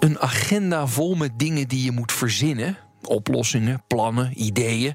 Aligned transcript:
Een 0.00 0.18
agenda 0.18 0.86
vol 0.86 1.14
met 1.14 1.38
dingen 1.38 1.68
die 1.68 1.84
je 1.84 1.90
moet 1.90 2.12
verzinnen. 2.12 2.76
Oplossingen, 3.02 3.82
plannen, 3.86 4.42
ideeën. 4.42 4.94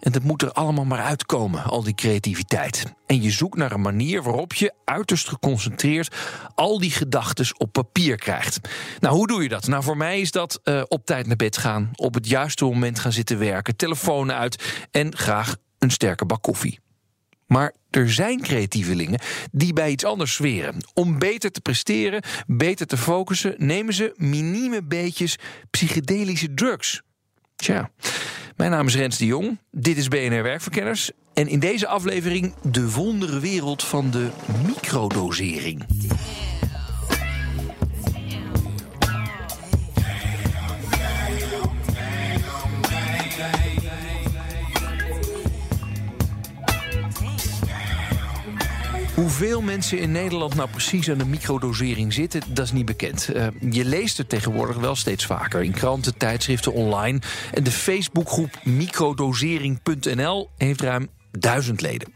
En 0.00 0.12
dat 0.12 0.22
moet 0.22 0.42
er 0.42 0.52
allemaal 0.52 0.84
maar 0.84 1.02
uitkomen, 1.02 1.64
al 1.64 1.82
die 1.82 1.94
creativiteit. 1.94 2.94
En 3.06 3.22
je 3.22 3.30
zoekt 3.30 3.56
naar 3.56 3.72
een 3.72 3.80
manier 3.80 4.22
waarop 4.22 4.54
je 4.54 4.72
uiterst 4.84 5.28
geconcentreerd 5.28 6.14
al 6.54 6.78
die 6.78 6.90
gedachten 6.90 7.60
op 7.60 7.72
papier 7.72 8.16
krijgt. 8.16 8.60
Nou, 9.00 9.14
hoe 9.14 9.26
doe 9.26 9.42
je 9.42 9.48
dat? 9.48 9.66
Nou, 9.66 9.82
voor 9.82 9.96
mij 9.96 10.20
is 10.20 10.30
dat 10.30 10.60
uh, 10.64 10.82
op 10.88 11.06
tijd 11.06 11.26
naar 11.26 11.36
bed 11.36 11.56
gaan, 11.56 11.90
op 11.94 12.14
het 12.14 12.28
juiste 12.28 12.64
moment 12.64 12.98
gaan 12.98 13.12
zitten 13.12 13.38
werken, 13.38 13.76
telefoon 13.76 14.32
uit 14.32 14.86
en 14.90 15.16
graag 15.16 15.56
een 15.78 15.90
sterke 15.90 16.26
bak 16.26 16.42
koffie. 16.42 16.78
Maar 17.46 17.74
er 17.90 18.12
zijn 18.12 18.40
creatievelingen 18.40 19.20
die 19.52 19.72
bij 19.72 19.90
iets 19.90 20.04
anders 20.04 20.34
zweren. 20.34 20.76
Om 20.94 21.18
beter 21.18 21.50
te 21.50 21.60
presteren, 21.60 22.22
beter 22.46 22.86
te 22.86 22.96
focussen, 22.96 23.54
nemen 23.58 23.94
ze 23.94 24.12
minieme 24.16 24.82
beetjes 24.82 25.38
psychedelische 25.70 26.54
drugs. 26.54 27.02
Tja, 27.56 27.90
mijn 28.56 28.70
naam 28.70 28.86
is 28.86 28.94
Rens 28.94 29.16
de 29.16 29.26
Jong. 29.26 29.58
Dit 29.70 29.96
is 29.96 30.08
BNR 30.08 30.42
Werkverkenners. 30.42 31.10
En 31.34 31.48
in 31.48 31.58
deze 31.58 31.86
aflevering 31.86 32.54
de 32.62 32.90
wondere 32.90 33.40
wereld 33.40 33.82
van 33.82 34.10
de 34.10 34.30
microdosering. 34.66 35.86
Hoeveel 49.14 49.60
mensen 49.60 49.98
in 49.98 50.12
Nederland 50.12 50.54
nou 50.54 50.68
precies 50.70 51.10
aan 51.10 51.18
de 51.18 51.24
microdosering 51.24 52.12
zitten, 52.12 52.42
dat 52.48 52.64
is 52.64 52.72
niet 52.72 52.84
bekend. 52.84 53.30
Uh, 53.34 53.46
je 53.70 53.84
leest 53.84 54.18
het 54.18 54.28
tegenwoordig 54.28 54.76
wel 54.76 54.96
steeds 54.96 55.26
vaker 55.26 55.62
in 55.62 55.72
kranten, 55.72 56.16
tijdschriften, 56.16 56.72
online. 56.72 57.20
En 57.52 57.62
de 57.62 57.70
Facebookgroep 57.70 58.60
microdosering.nl 58.64 60.50
heeft 60.56 60.80
ruim 60.80 61.08
duizend 61.30 61.80
leden. 61.80 62.12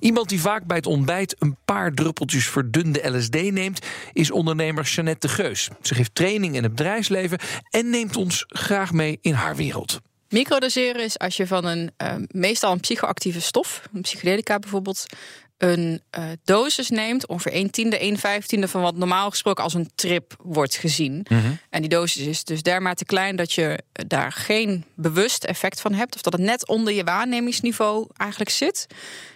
Iemand 0.00 0.28
die 0.28 0.40
vaak 0.40 0.64
bij 0.64 0.76
het 0.76 0.86
ontbijt 0.86 1.36
een 1.38 1.56
paar 1.64 1.92
druppeltjes 1.92 2.48
verdunde 2.48 3.16
LSD 3.16 3.50
neemt, 3.50 3.86
is 4.12 4.30
ondernemer 4.30 4.84
Jeannette 4.84 5.26
de 5.26 5.32
Geus. 5.32 5.68
Ze 5.82 5.94
geeft 5.94 6.14
training 6.14 6.54
in 6.54 6.62
het 6.62 6.74
bedrijfsleven 6.74 7.38
en 7.70 7.90
neemt 7.90 8.16
ons 8.16 8.44
graag 8.48 8.92
mee 8.92 9.18
in 9.20 9.32
haar 9.32 9.56
wereld. 9.56 10.00
Microdoseren 10.28 11.04
is 11.04 11.18
als 11.18 11.36
je 11.36 11.46
van 11.46 11.64
een 11.64 11.90
uh, 12.02 12.14
meestal 12.28 12.72
een 12.72 12.80
psychoactieve 12.80 13.40
stof, 13.40 13.82
een 13.92 14.00
psychedelica 14.00 14.58
bijvoorbeeld, 14.58 15.06
een 15.58 16.02
uh, 16.18 16.24
dosis 16.44 16.90
neemt, 16.90 17.26
ongeveer 17.26 17.52
1 17.52 17.70
tiende, 17.70 17.98
1 17.98 18.18
vijftiende 18.18 18.68
van 18.68 18.82
wat 18.82 18.96
normaal 18.96 19.30
gesproken 19.30 19.64
als 19.64 19.74
een 19.74 19.90
trip 19.94 20.34
wordt 20.42 20.76
gezien. 20.76 21.26
Mhm. 21.28 21.52
En 21.70 21.80
die 21.80 21.90
dosis 21.90 22.26
is 22.26 22.44
dus 22.44 22.62
dermate 22.62 23.04
klein 23.04 23.36
dat 23.36 23.52
je 23.52 23.78
daar 23.92 24.32
geen 24.32 24.84
bewust 24.94 25.44
effect 25.44 25.80
van 25.80 25.92
hebt, 25.92 26.14
of 26.14 26.20
dat 26.20 26.32
het 26.32 26.42
net 26.42 26.68
onder 26.68 26.92
je 26.92 27.04
waarnemingsniveau 27.04 28.06
eigenlijk 28.16 28.50
zit, 28.50 28.86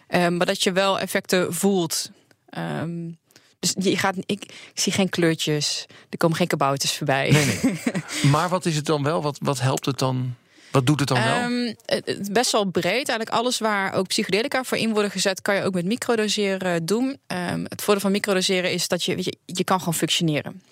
um, 0.09 0.37
maar 0.37 0.47
dat 0.47 0.63
je 0.63 0.73
wel 0.73 0.99
effecten 0.99 1.55
voelt. 1.55 2.11
Um, 2.59 3.19
dus 3.59 3.75
je 3.79 3.97
gaat, 3.97 4.17
ik, 4.17 4.25
ik, 4.27 4.53
zie 4.75 4.93
geen 4.93 5.09
kleurtjes, 5.09 5.87
er 6.09 6.19
komen 6.19 6.37
geen 6.37 6.47
kabouters 6.47 6.97
voorbij. 6.97 7.31
Nee, 7.31 7.59
nee. 7.63 7.81
maar 8.33 8.49
wat 8.49 8.67
is 8.67 8.77
het 8.77 8.87
dan 8.87 9.03
wel? 9.03 9.23
Wat, 9.23 9.39
wat 9.43 9.61
helpt 9.61 9.87
het 9.87 9.99
dan? 9.99 10.35
Wat 10.71 10.87
doet 10.87 11.01
het 11.01 11.09
dan 11.09 11.23
wel? 11.23 11.75
Het 11.85 12.33
best 12.33 12.53
wel 12.53 12.65
breed. 12.65 13.09
Eigenlijk 13.09 13.31
alles 13.31 13.59
waar 13.59 13.93
ook 13.93 14.07
psychedelica 14.07 14.65
voor 14.65 14.79
in 14.79 14.93
worden 14.93 15.11
gezet, 15.11 15.43
kan 15.43 15.55
je 15.55 15.63
ook 15.63 15.75
met 15.75 15.85
microdoseren 15.85 16.87
doen. 16.87 17.19
Um, 17.27 17.65
het 17.69 17.83
voordeel 17.83 18.03
van 18.03 18.11
microdoseren 18.11 18.73
is 18.73 18.89
dat 18.89 19.05
je, 19.05 19.15
weet 19.15 19.25
je, 19.25 19.37
je 19.45 19.65
kan 19.65 19.79
gewoon 19.79 19.95
functioneren. 19.95 20.63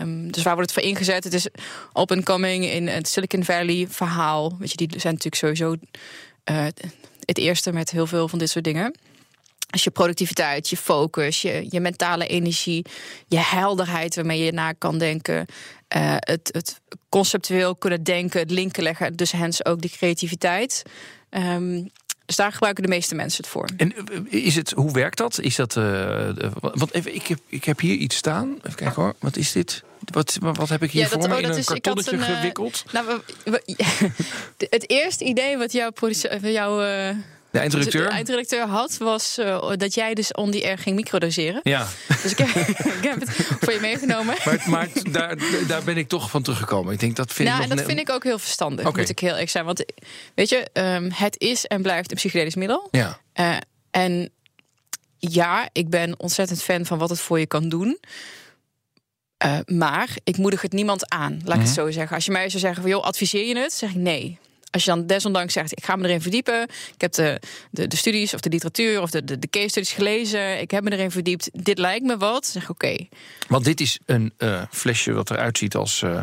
Um, 0.00 0.32
dus 0.32 0.42
waar 0.42 0.54
wordt 0.54 0.70
het 0.70 0.80
voor 0.80 0.90
ingezet? 0.90 1.24
Het 1.24 1.34
is 1.34 1.48
and 1.92 2.24
coming 2.24 2.64
in 2.64 2.88
het 2.88 3.08
Silicon 3.08 3.44
Valley 3.44 3.86
verhaal. 3.90 4.56
Weet 4.58 4.70
je, 4.70 4.76
die 4.76 5.00
zijn 5.00 5.14
natuurlijk 5.14 5.42
sowieso 5.42 5.76
uh, 6.50 6.66
het 7.24 7.38
eerste 7.38 7.72
met 7.72 7.90
heel 7.90 8.06
veel 8.06 8.28
van 8.28 8.38
dit 8.38 8.50
soort 8.50 8.64
dingen. 8.64 8.94
Als 9.70 9.84
je 9.84 9.90
productiviteit, 9.90 10.68
je 10.68 10.76
focus, 10.76 11.42
je, 11.42 11.66
je 11.70 11.80
mentale 11.80 12.26
energie, 12.26 12.84
je 13.26 13.38
helderheid 13.38 14.14
waarmee 14.14 14.44
je 14.44 14.52
na 14.52 14.72
kan 14.72 14.98
denken, 14.98 15.46
uh, 15.96 16.14
het, 16.18 16.48
het 16.52 16.80
conceptueel 17.08 17.76
kunnen 17.76 18.02
denken, 18.02 18.40
het 18.40 18.50
linken 18.50 18.82
leggen, 18.82 19.16
dus 19.16 19.32
hens 19.32 19.64
ook 19.64 19.80
die 19.80 19.90
creativiteit. 19.90 20.82
Um, 21.30 21.90
dus 22.28 22.36
daar 22.36 22.52
gebruiken 22.52 22.82
de 22.82 22.88
meeste 22.88 23.14
mensen 23.14 23.42
het 23.42 23.52
voor. 23.52 23.68
En 23.76 23.94
is 24.30 24.54
het, 24.54 24.70
hoe 24.70 24.92
werkt 24.92 25.18
dat? 25.18 25.40
Is 25.40 25.56
dat. 25.56 25.76
Uh, 25.76 26.28
want 26.60 26.94
even, 26.94 27.14
ik, 27.14 27.26
heb, 27.26 27.38
ik 27.46 27.64
heb 27.64 27.80
hier 27.80 27.94
iets 27.94 28.16
staan. 28.16 28.56
Even 28.56 28.74
kijken 28.74 29.02
hoor. 29.02 29.14
Wat 29.18 29.36
is 29.36 29.52
dit? 29.52 29.82
Wat, 30.12 30.38
wat 30.40 30.68
heb 30.68 30.82
ik 30.82 30.90
hier 30.90 31.02
ja, 31.02 31.08
voor 31.08 31.28
me 31.28 31.34
oh, 31.34 31.40
in 31.40 31.48
een 31.48 31.56
is, 31.56 31.64
kartonnetje 31.64 32.16
een, 32.16 32.22
gewikkeld? 32.22 32.84
Nou, 32.92 33.06
we, 33.06 33.62
we, 33.66 33.76
het 34.70 34.90
eerste 34.90 35.24
idee 35.24 35.56
wat 35.56 35.72
jouw, 35.72 35.90
jouw 36.40 36.82
uh, 36.82 37.16
de 37.50 37.58
eindredacteur? 37.58 38.02
De 38.04 38.10
eindredacteur 38.10 38.66
had, 38.66 38.96
was 38.96 39.38
uh, 39.38 39.70
dat 39.76 39.94
jij 39.94 40.14
dus 40.14 40.32
on 40.32 40.50
die 40.50 40.64
air 40.64 40.78
ging 40.78 40.96
microdoseren. 40.96 41.60
Ja. 41.62 41.86
Dus 42.22 42.32
ik 42.32 42.38
heb, 42.38 42.48
ik 42.98 43.02
heb 43.02 43.20
het 43.20 43.30
voor 43.60 43.72
je 43.72 43.80
meegenomen. 43.80 44.34
Maar, 44.44 44.64
maar 44.66 44.88
daar, 45.10 45.38
daar 45.66 45.82
ben 45.84 45.96
ik 45.96 46.08
toch 46.08 46.30
van 46.30 46.42
teruggekomen. 46.42 46.92
Ik 46.92 47.00
denk 47.00 47.16
dat 47.16 47.32
vind 47.32 47.48
nou, 47.48 47.62
ik 47.62 47.70
en 47.70 47.76
dat 47.76 47.86
vind 47.86 47.98
ik 47.98 48.10
ook 48.10 48.24
heel 48.24 48.38
verstandig, 48.38 48.86
okay. 48.86 49.00
moet 49.00 49.10
ik 49.10 49.18
heel 49.18 49.36
erg 49.36 49.50
zijn. 49.50 49.64
Want 49.64 49.84
weet 50.34 50.48
je, 50.48 50.68
um, 50.72 51.10
het 51.12 51.40
is 51.40 51.64
en 51.66 51.82
blijft 51.82 52.10
een 52.10 52.16
psychedelisch 52.16 52.54
middel. 52.54 52.88
Ja. 52.90 53.18
Uh, 53.34 53.56
en 53.90 54.30
ja, 55.18 55.68
ik 55.72 55.88
ben 55.90 56.20
ontzettend 56.20 56.62
fan 56.62 56.86
van 56.86 56.98
wat 56.98 57.10
het 57.10 57.20
voor 57.20 57.38
je 57.38 57.46
kan 57.46 57.68
doen. 57.68 57.98
Uh, 59.44 59.58
maar 59.66 60.16
ik 60.24 60.36
moedig 60.36 60.62
het 60.62 60.72
niemand 60.72 61.08
aan, 61.08 61.32
laat 61.32 61.40
ik 61.40 61.54
Mhm. 61.54 61.60
het 61.60 61.68
zo 61.68 61.90
zeggen. 61.90 62.16
Als 62.16 62.24
je 62.24 62.32
mij 62.32 62.48
zou 62.48 62.60
zeggen 62.60 62.82
van, 62.82 62.90
joh, 62.90 63.02
adviseer 63.02 63.46
je 63.46 63.58
het? 63.58 63.72
zeg 63.72 63.90
ik 63.90 63.96
nee. 63.96 64.38
Als 64.70 64.84
je 64.84 64.90
dan 64.90 65.06
desondanks 65.06 65.52
zegt, 65.52 65.72
ik 65.72 65.84
ga 65.84 65.96
me 65.96 66.04
erin 66.04 66.20
verdiepen. 66.20 66.62
Ik 66.94 67.00
heb 67.00 67.12
de, 67.12 67.40
de, 67.70 67.86
de 67.86 67.96
studies 67.96 68.34
of 68.34 68.40
de 68.40 68.48
literatuur 68.48 69.00
of 69.00 69.10
de, 69.10 69.24
de, 69.24 69.38
de 69.38 69.48
case 69.48 69.68
studies 69.68 69.92
gelezen. 69.92 70.60
Ik 70.60 70.70
heb 70.70 70.84
me 70.84 70.92
erin 70.92 71.10
verdiept. 71.10 71.50
Dit 71.52 71.78
lijkt 71.78 72.04
me 72.04 72.16
wat. 72.16 72.46
Zeg 72.46 72.62
ik, 72.62 72.70
oké. 72.70 72.86
Okay. 72.86 73.08
Want 73.48 73.64
dit 73.64 73.80
is 73.80 73.98
een 74.06 74.32
uh, 74.38 74.62
flesje 74.70 75.12
wat 75.12 75.30
eruit 75.30 75.58
ziet 75.58 75.74
als 75.74 76.02
uh, 76.02 76.22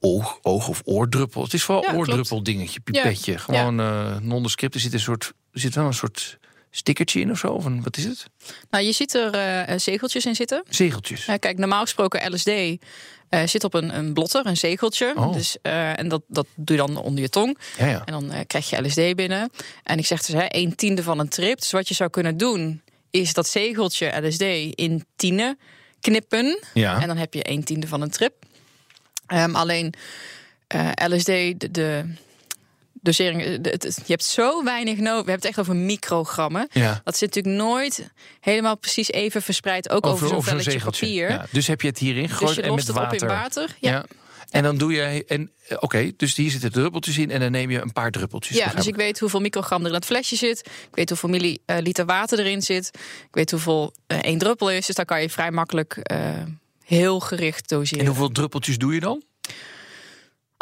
oog, 0.00 0.38
oog 0.42 0.68
of 0.68 0.82
oordruppel. 0.84 1.42
Het 1.42 1.54
is 1.54 1.62
vooral 1.62 1.84
Ja, 1.84 1.94
oordruppel 1.94 2.42
dingetje, 2.42 2.80
pipetje. 2.80 3.32
Ja. 3.32 3.38
Gewoon 3.38 3.80
uh, 3.80 4.16
nondescript. 4.18 4.74
Er 4.74 4.80
zit 4.80 4.92
een 4.92 5.00
soort, 5.00 5.32
er 5.52 5.60
zit 5.60 5.74
wel 5.74 5.86
een 5.86 5.94
soort 5.94 6.38
stickertje 6.70 7.20
in 7.20 7.30
of 7.30 7.38
zo. 7.38 7.46
Of 7.46 7.64
een, 7.64 7.82
wat 7.82 7.96
is 7.96 8.04
het? 8.04 8.26
Nou, 8.70 8.84
je 8.84 8.92
ziet 8.92 9.14
er 9.14 9.68
uh, 9.70 9.78
zegeltjes 9.78 10.26
in 10.26 10.34
zitten. 10.34 10.62
Zegeltjes. 10.68 11.28
Uh, 11.28 11.34
kijk, 11.38 11.58
normaal 11.58 11.82
gesproken 11.82 12.32
LSD 12.32 12.50
uh, 13.30 13.46
zit 13.46 13.64
op 13.64 13.74
een, 13.74 13.96
een 13.96 14.12
blotter, 14.12 14.46
een 14.46 14.56
zegeltje. 14.56 15.12
Oh. 15.16 15.32
Dus, 15.32 15.56
uh, 15.62 15.98
en 15.98 16.08
dat, 16.08 16.22
dat 16.26 16.46
doe 16.54 16.76
je 16.76 16.86
dan 16.86 16.96
onder 16.96 17.20
je 17.20 17.28
tong. 17.28 17.58
Ja, 17.78 17.86
ja. 17.86 18.02
En 18.04 18.12
dan 18.12 18.24
uh, 18.24 18.38
krijg 18.46 18.70
je 18.70 18.82
LSD 18.82 19.14
binnen. 19.14 19.50
En 19.82 19.98
ik 19.98 20.06
zeg 20.06 20.22
dus, 20.22 20.34
hè, 20.34 20.46
een 20.48 20.74
tiende 20.74 21.02
van 21.02 21.18
een 21.18 21.28
trip. 21.28 21.58
Dus 21.60 21.70
wat 21.70 21.88
je 21.88 21.94
zou 21.94 22.10
kunnen 22.10 22.36
doen, 22.36 22.82
is 23.10 23.32
dat 23.32 23.48
zegeltje 23.48 24.26
LSD 24.26 24.42
in 24.74 25.04
tienen 25.16 25.58
knippen. 26.00 26.58
Ja. 26.74 27.00
En 27.00 27.06
dan 27.06 27.16
heb 27.16 27.34
je 27.34 27.50
een 27.50 27.64
tiende 27.64 27.86
van 27.86 28.00
een 28.00 28.10
trip. 28.10 28.32
Um, 29.28 29.56
alleen 29.56 29.94
LSD, 31.08 31.26
de, 31.26 31.70
de 31.70 32.04
dosering, 33.00 33.66
het, 33.66 33.94
je 33.96 34.12
hebt 34.12 34.24
zo 34.24 34.64
weinig 34.64 34.96
nodig. 34.96 35.24
We 35.24 35.30
hebben 35.30 35.34
het 35.34 35.44
echt 35.44 35.58
over 35.58 35.76
microgrammen. 35.76 36.68
Ja. 36.72 37.00
Dat 37.04 37.16
zit 37.16 37.34
natuurlijk 37.34 37.64
nooit 37.64 38.10
helemaal 38.40 38.76
precies 38.76 39.10
even 39.10 39.42
verspreid, 39.42 39.90
ook 39.90 40.06
over, 40.06 40.12
over 40.12 40.28
zo'n 40.28 40.42
velletje 40.42 40.70
zegeltje. 40.70 41.06
papier. 41.06 41.30
Ja. 41.30 41.46
Dus 41.50 41.66
heb 41.66 41.80
je 41.80 41.88
het 41.88 41.98
hierin 41.98 42.28
gegooid 42.28 42.48
dus 42.48 42.56
je 42.56 42.62
en 42.62 42.74
met 42.74 42.86
het 42.86 42.96
water. 42.96 43.16
op 43.16 43.22
in 43.22 43.28
water. 43.28 43.76
Ja. 43.80 43.90
ja. 43.90 44.04
En 44.50 44.62
dan 44.62 44.78
doe 44.78 44.92
je. 44.92 45.24
En 45.26 45.50
oké, 45.68 45.84
okay, 45.84 46.14
dus 46.16 46.36
hier 46.36 46.50
zitten 46.50 46.72
druppeltjes 46.72 47.18
in 47.18 47.30
en 47.30 47.40
dan 47.40 47.50
neem 47.50 47.70
je 47.70 47.80
een 47.80 47.92
paar 47.92 48.10
druppeltjes. 48.10 48.56
Ja, 48.56 48.72
dus 48.74 48.86
ik 48.86 48.96
weet 48.96 49.18
hoeveel 49.18 49.40
microgram 49.40 49.80
er 49.80 49.88
in 49.88 49.94
het 49.94 50.04
flesje 50.04 50.36
zit. 50.36 50.58
Ik 50.58 50.94
weet 50.94 51.08
hoeveel 51.08 51.28
milliliter 51.28 52.04
water 52.04 52.38
erin 52.38 52.62
zit. 52.62 52.90
Ik 53.24 53.34
weet 53.34 53.50
hoeveel 53.50 53.94
uh, 54.06 54.18
één 54.18 54.38
druppel 54.38 54.70
is. 54.70 54.86
Dus 54.86 54.94
dan 54.94 55.04
kan 55.04 55.22
je 55.22 55.30
vrij 55.30 55.50
makkelijk 55.50 56.10
uh, 56.12 56.18
heel 56.84 57.20
gericht 57.20 57.68
doseren. 57.68 58.00
En 58.00 58.06
hoeveel 58.06 58.28
druppeltjes 58.28 58.78
doe 58.78 58.94
je 58.94 59.00
dan? 59.00 59.22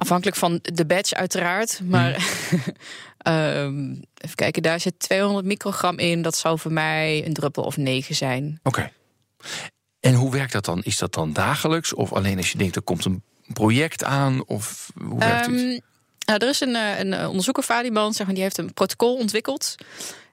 Afhankelijk 0.00 0.36
van 0.36 0.58
de 0.62 0.86
batch 0.86 1.12
uiteraard. 1.12 1.80
Maar 1.84 2.28
hmm. 2.48 3.34
um, 3.34 4.02
even 4.24 4.34
kijken, 4.34 4.62
daar 4.62 4.80
zit 4.80 4.98
200 4.98 5.46
microgram 5.46 5.98
in. 5.98 6.22
Dat 6.22 6.36
zou 6.36 6.58
voor 6.58 6.72
mij 6.72 7.26
een 7.26 7.32
druppel 7.32 7.62
of 7.62 7.76
9 7.76 8.14
zijn. 8.14 8.60
Oké. 8.62 8.78
Okay. 8.78 8.92
En 10.00 10.14
hoe 10.14 10.30
werkt 10.30 10.52
dat 10.52 10.64
dan? 10.64 10.82
Is 10.82 10.98
dat 10.98 11.14
dan 11.14 11.32
dagelijks? 11.32 11.94
Of 11.94 12.12
alleen 12.12 12.36
als 12.36 12.52
je 12.52 12.58
denkt 12.58 12.76
er 12.76 12.82
komt 12.82 13.04
een 13.04 13.22
project 13.52 14.04
aan? 14.04 14.44
Of 14.46 14.90
hoe 14.94 15.18
werkt 15.18 15.46
het? 15.46 15.54
Ehm, 15.54 15.78
nou, 16.26 16.38
er 16.38 16.48
is 16.48 16.60
een, 16.60 16.76
eh, 16.76 16.98
een 16.98 17.26
onderzoeker, 17.26 17.62
Fadiman, 17.62 18.12
zeg 18.12 18.26
maar, 18.26 18.34
die 18.34 18.44
heeft 18.44 18.58
een 18.58 18.74
protocol 18.74 19.16
ontwikkeld. 19.16 19.74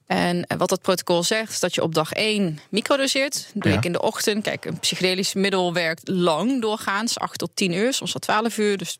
En 0.05 0.43
eh, 0.43 0.57
wat 0.57 0.69
dat 0.69 0.81
protocol 0.81 1.23
zegt, 1.23 1.51
is 1.51 1.59
dat 1.59 1.75
je 1.75 1.81
op 1.81 1.93
dag 1.93 2.11
1 2.13 2.59
microdoseert. 2.69 3.49
Doe 3.53 3.71
Ja. 3.71 3.77
ik 3.77 3.85
in 3.85 3.91
de 3.91 4.01
ochtend. 4.01 4.43
Kijk, 4.43 4.65
een 4.65 4.79
psychedelisch 4.79 5.33
middel 5.33 5.73
werkt 5.73 6.07
lang 6.07 6.61
doorgaans, 6.61 7.19
8 7.19 7.37
tot 7.37 7.49
10 7.53 7.73
uur, 7.73 7.93
soms 7.93 8.13
wel 8.13 8.21
12 8.21 8.57
uur. 8.57 8.77
Dus 8.77 8.97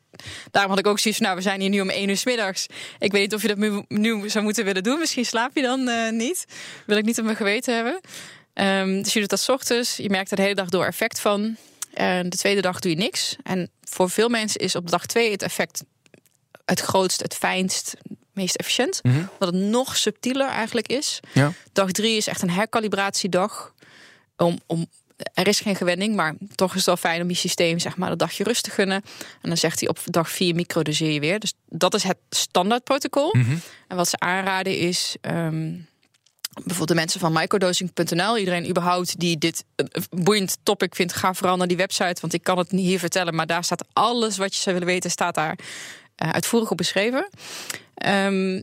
daarom 0.52 0.72
had 0.72 0.80
ik 0.80 0.88
ook 0.88 1.00
zoiets 1.00 1.19
van, 1.19 1.30
nou, 1.30 1.40
we 1.40 1.46
zijn 1.50 1.62
hier 1.62 1.69
nu 1.69 1.81
om 1.81 1.90
1 1.90 2.10
uur 2.10 2.18
's 2.18 2.24
middags. 2.25 2.66
Ik 3.00 3.12
weet 3.12 3.22
niet 3.22 3.34
of 3.34 3.42
je 3.42 3.48
dat 3.56 3.86
nu, 3.88 4.30
zou 4.30 4.44
moeten 4.44 4.66
willen 4.66 4.84
doen. 4.84 5.00
Misschien 5.00 5.25
slaap 5.25 5.56
je 5.56 5.62
dan 5.62 5.88
eh, 5.88 6.12
niet. 6.12 6.46
Wil 6.86 6.98
ik 6.98 7.06
niet 7.06 7.18
op 7.18 7.24
mijn 7.25 7.38
geweten 7.38 7.75
hebben. 7.75 8.00
Ehm, 8.54 9.02
dus 9.02 9.13
je 9.13 9.19
doet 9.19 9.30
dat 9.30 9.40
's 9.40 9.50
ochtends. 9.50 9.98
Je 9.98 10.10
merkt 10.10 10.30
er 10.30 10.36
de 10.36 10.42
hele 10.42 10.56
dag 10.56 10.69
door 10.69 10.86
effect 10.86 11.19
van. 11.19 11.56
En 11.94 12.30
de 12.30 12.38
tweede 12.38 12.62
dag 12.62 12.80
doe 12.80 12.92
je 12.92 12.98
niks. 12.98 13.36
En 13.44 13.69
voor 13.84 14.10
veel 14.10 14.30
mensen 14.30 14.62
is 14.62 14.75
op 14.75 14.90
dag 14.90 15.06
2 15.06 15.31
het 15.31 15.42
effect 15.42 15.84
het 16.66 16.80
grootst, 16.80 17.22
het 17.22 17.34
fijnst, 17.36 17.96
meest 18.35 18.55
efficiënt. 18.55 19.01
Dat 19.39 19.53
het 19.53 19.61
nog 19.63 19.97
subtieler 19.97 20.47
eigenlijk 20.47 20.87
is. 20.87 21.19
Ja. 21.33 21.51
Dag 21.73 21.91
drie 21.91 22.17
is 22.17 22.27
echt 22.27 22.41
een 22.41 22.49
hercalibratiedag. 22.49 23.73
Om, 24.37 24.59
om, 24.65 24.85
er 25.33 25.47
is 25.47 25.59
geen 25.59 25.75
gewenning, 25.75 26.15
maar 26.15 26.35
toch 26.55 26.69
is 26.69 26.75
het 26.75 26.85
wel 26.85 26.97
fijn 26.97 27.21
om 27.21 27.29
je 27.29 27.35
systeem 27.35 27.79
zeg 27.79 27.97
maar, 27.97 28.11
een 28.11 28.17
dagje 28.17 28.43
rust 28.43 28.63
te 28.63 28.69
gunnen. 28.71 29.01
En 29.41 29.49
dan 29.49 29.57
zegt 29.57 29.79
hij 29.79 29.89
op 29.89 29.99
dag 30.05 30.29
vier 30.29 30.55
microdoseer 30.55 31.11
je 31.11 31.19
weer. 31.19 31.39
Dus 31.39 31.53
dat 31.69 31.93
is 31.93 32.03
het 32.03 32.17
standaardprotocol. 32.29 33.33
Mhm. 33.37 33.55
En 33.87 33.95
wat 33.97 34.09
ze 34.09 34.19
aanraden 34.19 34.77
is... 34.77 35.15
ehm, 35.21 35.73
Bijvoorbeeld 36.55 36.87
de 36.87 36.95
mensen 36.95 37.19
van 37.19 37.33
microdosing.nl. 37.33 38.37
Iedereen 38.37 38.69
überhaupt 38.69 39.19
die 39.19 39.37
dit 39.37 39.63
boeiend 40.09 40.57
topic 40.63 40.95
vindt, 40.95 41.13
ga 41.13 41.33
vooral 41.33 41.57
naar 41.57 41.67
die 41.67 41.77
website. 41.77 42.21
Want 42.21 42.33
ik 42.33 42.43
kan 42.43 42.57
het 42.57 42.71
niet 42.71 42.85
hier 42.85 42.99
vertellen, 42.99 43.35
maar 43.35 43.45
daar 43.45 43.63
staat 43.63 43.85
alles 43.93 44.37
wat 44.37 44.55
je 44.55 44.61
zou 44.61 44.75
willen 44.75 44.93
weten, 44.93 45.11
staat 45.11 45.35
daar 45.35 45.57
eh, 46.15 46.29
uitvoerig 46.29 46.71
op 46.71 46.77
beschreven. 46.77 47.29
Ehm, 47.95 48.62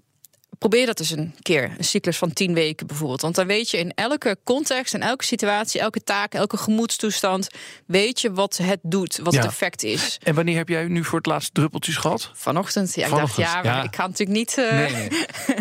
probeer 0.58 0.86
dat 0.86 1.00
eens 1.00 1.10
een 1.10 1.34
keer, 1.42 1.74
een 1.78 1.84
cyclus 1.84 2.16
van 2.18 2.32
tien 2.32 2.54
weken 2.54 2.86
bijvoorbeeld. 2.86 3.20
Want 3.20 3.34
dan 3.34 3.46
weet 3.46 3.70
je 3.70 3.76
in 3.78 3.92
elke 3.94 4.36
context, 4.44 4.94
in 4.94 5.02
elke 5.02 5.24
situatie, 5.24 5.80
elke 5.80 6.02
taak, 6.04 6.34
elke 6.34 6.56
gemoedstoestand, 6.56 7.48
weet 7.86 8.20
je 8.20 8.32
wat 8.32 8.56
het 8.56 8.78
doet, 8.82 9.18
wat 9.22 9.32
Ja. 9.32 9.38
het 9.40 9.48
effect 9.48 9.82
is. 9.82 10.18
En 10.22 10.34
wanneer 10.34 10.56
heb 10.56 10.68
jij 10.68 10.84
nu 10.84 11.04
voor 11.04 11.18
het 11.18 11.26
laatst 11.26 11.54
druppeltjes 11.54 11.96
gehad? 11.96 12.30
Vanochtend, 12.34 12.94
ja, 12.94 13.02
ik 13.04 13.08
Vanochtend, 13.10 13.36
dacht, 13.46 13.52
ja, 13.52 13.62
maar 13.70 13.76
ja. 13.78 13.82
ik 13.82 13.94
ga 13.96 14.06
natuurlijk 14.06 14.38
niet. 14.38 14.58
eh, 14.58 14.70
Nee, 14.76 14.92
nee. 14.92 15.08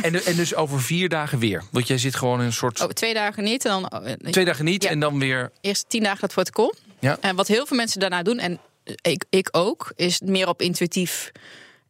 en, 0.01 0.23
en 0.25 0.35
dus 0.35 0.55
over 0.55 0.81
vier 0.81 1.09
dagen 1.09 1.39
weer. 1.39 1.63
Want 1.71 1.87
jij 1.87 1.97
zit 1.97 2.15
gewoon 2.15 2.39
in 2.39 2.45
een 2.45 2.53
soort. 2.53 2.79
Oh, 2.83 2.89
twee 2.89 3.13
dagen 3.13 3.43
niet. 3.43 3.65
En 3.65 3.71
dan 3.71 3.87
eh, 3.87 4.13
Twee 4.31 4.45
dagen 4.45 4.65
niet 4.65 4.83
Ja. 4.83 4.89
en 4.89 4.99
dan 4.99 5.19
weer. 5.19 5.51
eerst 5.61 5.85
tien 5.89 6.03
dagen 6.03 6.21
het 6.21 6.33
protocol. 6.33 6.73
Ja. 6.99 7.17
En 7.21 7.35
wat 7.35 7.47
heel 7.47 7.65
veel 7.65 7.77
mensen 7.77 7.99
daarna 7.99 8.23
doen, 8.23 8.39
en 8.39 8.59
ik, 9.01 9.25
ik 9.29 9.47
ook, 9.51 9.91
is 9.95 10.19
meer 10.25 10.47
op 10.47 10.61
intuïtief 10.61 11.31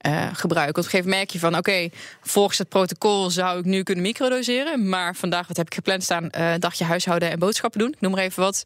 eh, 0.01 0.27
gebruiken. 0.33 0.75
Op 0.77 0.83
een 0.83 0.89
gegeven 0.89 1.09
moment 1.09 1.17
merk 1.17 1.29
je 1.29 1.39
van, 1.39 1.57
oké, 1.57 1.89
volgens 2.21 2.57
het 2.57 2.69
protocol 2.69 3.29
zou 3.29 3.59
ik 3.59 3.65
nu 3.65 3.83
kunnen 3.83 4.03
microdoseren. 4.03 4.89
Maar 4.89 5.15
vandaag, 5.15 5.47
wat 5.47 5.57
heb 5.57 5.65
ik 5.65 5.73
gepland 5.73 6.03
staan? 6.03 6.29
Eh, 6.29 6.53
dagje 6.59 6.83
huishouden 6.83 7.31
en 7.31 7.39
boodschappen 7.39 7.79
doen. 7.79 7.95
Noem 7.99 8.11
maar 8.11 8.23
even 8.23 8.43
wat. 8.43 8.63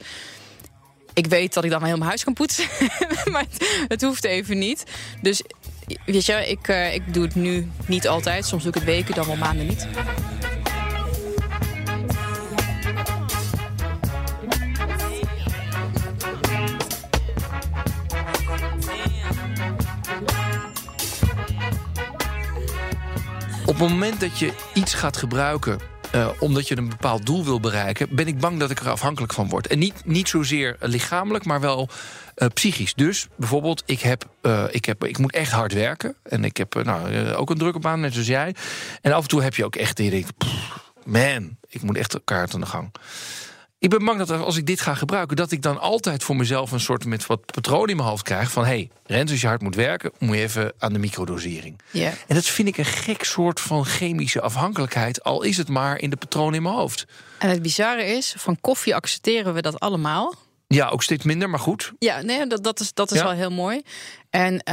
Ik 1.13 1.27
weet 1.27 1.53
dat 1.53 1.63
ik 1.63 1.69
dan 1.69 1.83
heel 1.83 1.97
mijn 1.97 2.07
huis 2.07 2.23
kan 2.23 2.33
poetsen. 2.33 2.65
maar 3.31 3.45
het, 3.49 3.85
het 3.87 4.01
hoeft 4.01 4.23
even 4.23 4.57
niet. 4.57 4.83
Dus 5.21 5.41
weet 6.05 6.25
je, 6.25 6.49
ik, 6.49 6.67
eh, 6.67 6.93
ik 6.93 7.13
doe 7.13 7.23
het 7.23 7.35
nu 7.35 7.71
niet 7.87 8.07
altijd. 8.07 8.45
Soms 8.45 8.63
doe 8.63 8.71
ik 8.71 8.77
het 8.77 8.87
weken, 8.87 9.15
dan 9.15 9.25
wel 9.25 9.35
maanden 9.35 9.67
niet. 9.67 9.87
Op 23.75 23.81
het 23.81 23.89
moment 23.89 24.19
dat 24.19 24.39
je 24.39 24.53
iets 24.73 24.93
gaat 24.93 25.17
gebruiken. 25.17 25.79
eh, 26.11 26.29
omdat 26.39 26.67
je 26.67 26.77
een 26.77 26.89
bepaald 26.89 27.25
doel 27.25 27.43
wil 27.43 27.59
bereiken, 27.59 28.15
ben 28.15 28.27
ik 28.27 28.39
bang 28.39 28.59
dat 28.59 28.69
ik 28.71 28.79
er 28.79 28.89
afhankelijk 28.89 29.33
van 29.33 29.49
word. 29.49 29.67
En 29.67 29.79
niet, 29.79 30.05
niet 30.05 30.29
zozeer 30.29 30.77
lichamelijk, 30.79 31.45
maar 31.45 31.59
wel 31.59 31.89
eh, 32.35 32.47
psychisch. 32.53 32.93
Dus 32.93 33.27
bijvoorbeeld, 33.35 33.83
ik, 33.85 33.99
heb, 33.99 34.29
eh, 34.41 34.63
ik, 34.69 34.85
heb, 34.85 35.03
ik 35.05 35.17
moet 35.17 35.33
echt 35.33 35.51
hard 35.51 35.73
werken. 35.73 36.15
En 36.23 36.43
ik 36.43 36.57
heb 36.57 36.83
nou, 36.83 37.31
ook 37.33 37.49
een 37.49 37.57
drukke 37.57 37.79
baan, 37.79 37.99
net 37.99 38.11
zoals 38.13 38.27
jij. 38.27 38.55
En 39.01 39.11
af 39.13 39.21
en 39.21 39.27
toe 39.27 39.41
heb 39.41 39.55
je 39.55 39.65
ook 39.65 39.75
echt, 39.75 39.97
denkt, 39.97 40.37
pff, 40.37 40.93
man, 41.03 41.57
ik 41.69 41.81
moet 41.81 41.97
echt 41.97 42.19
kaart 42.23 42.53
aan 42.53 42.59
de 42.59 42.65
gang. 42.65 42.91
Ik 43.85 43.91
ben 43.91 44.05
bang 44.05 44.17
dat 44.17 44.31
als 44.31 44.57
ik 44.57 44.65
dit 44.65 44.81
ga 44.81 44.93
gebruiken, 44.93 45.35
dat 45.35 45.51
ik 45.51 45.61
dan 45.61 45.79
altijd 45.79 46.23
voor 46.23 46.35
mezelf 46.35 46.71
een 46.71 46.79
soort 46.79 47.05
met 47.05 47.25
wat 47.25 47.45
patroon 47.45 47.89
in 47.89 47.95
mijn 47.95 48.07
hoofd 48.07 48.23
krijg. 48.23 48.51
Van 48.51 48.63
hé, 48.63 48.69
hey, 48.69 48.89
Rens, 49.05 49.31
als 49.31 49.41
je 49.41 49.47
hard 49.47 49.61
moet 49.61 49.75
werken, 49.75 50.11
moet 50.19 50.35
je 50.35 50.41
even 50.41 50.73
aan 50.77 50.93
de 50.93 50.99
microdosering. 50.99 51.79
Ja. 51.91 52.11
En 52.27 52.35
dat 52.35 52.45
vind 52.45 52.67
ik 52.67 52.77
een 52.77 52.85
gek 52.85 53.23
soort 53.23 53.59
van 53.59 53.85
chemische 53.85 54.41
afhankelijkheid, 54.41 55.23
al 55.23 55.41
is 55.43 55.57
het 55.57 55.67
maar 55.69 55.99
in 55.99 56.09
de 56.09 56.15
patroon 56.15 56.53
in 56.53 56.61
mijn 56.63 56.75
hoofd. 56.75 57.05
En 57.37 57.49
het 57.49 57.61
bizarre 57.61 58.05
is, 58.05 58.33
van 58.37 58.57
koffie 58.61 58.95
accepteren 58.95 59.53
we 59.53 59.61
dat 59.61 59.79
allemaal. 59.79 60.33
Ja, 60.67 60.89
ook 60.89 61.03
steeds 61.03 61.23
minder, 61.23 61.49
maar 61.49 61.59
goed. 61.59 61.91
Ja, 61.99 62.21
nee, 62.21 62.47
dat, 62.47 62.63
dat 62.63 62.79
is, 62.79 62.93
dat 62.93 63.11
is 63.11 63.17
Ja. 63.17 63.23
wel 63.23 63.33
heel 63.33 63.51
mooi. 63.51 63.81
En 64.29 64.63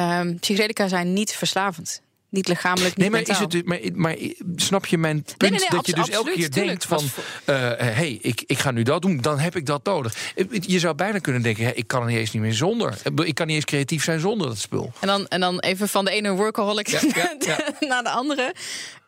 psychedelica 0.41 0.89
zijn 0.89 1.13
niet 1.13 1.33
verslavend. 1.33 2.03
Niet 2.33 2.49
lichamelijk, 2.49 2.97
niet 2.97 2.99
Nee, 2.99 3.11
maar, 3.11 3.21
is 3.21 3.39
mentaal. 3.39 3.59
het, 3.59 3.67
maar, 3.67 3.79
maar 3.95 4.17
snap 4.57 4.87
je 4.87 4.99
mijn 4.99 5.23
punt? 5.23 5.39
nee, 5.39 5.51
nee, 5.51 5.69
dat 5.69 5.87
je 5.87 5.93
dus 5.95 6.09
elke 6.09 6.31
keer 6.33 6.51
denkt 6.51 6.85
van... 6.85 6.99
Was 6.99 7.25
hé, 7.45 7.75
hey, 7.75 8.19
ik, 8.23 8.43
ik 8.47 8.59
ga 8.59 8.71
nu 8.71 8.83
dat 8.83 9.03
doen, 9.03 9.21
dan 9.21 9.39
heb 9.39 9.57
ik 9.57 9.67
dat 9.67 9.85
nodig. 9.85 10.33
Je 10.61 10.79
zou 10.79 10.95
bijna 10.95 11.19
kunnen 11.19 11.43
denken, 11.43 11.77
ik 11.77 11.87
kan 11.87 12.01
er 12.03 12.09
niet 12.09 12.17
eens 12.19 12.33
niet 12.33 12.43
meer 12.43 12.55
zonder. 12.55 12.95
Ik 13.25 13.35
kan 13.35 13.47
niet 13.47 13.57
eens 13.57 13.65
creatief 13.65 14.05
zijn 14.05 14.21
zonder 14.21 14.47
dat 14.47 14.59
spul. 14.59 14.93
En 15.01 15.07
dan, 15.07 15.29
en 15.29 15.41
dan 15.41 15.59
even 15.61 15.89
van 15.89 16.05
de 16.05 16.11
ene 16.11 16.31
workaholic 16.31 16.89
Ja, 16.89 17.01
ja, 17.15 17.35
ja. 17.47 17.87
naar 17.87 18.03
de 18.03 18.11
andere. 18.11 18.55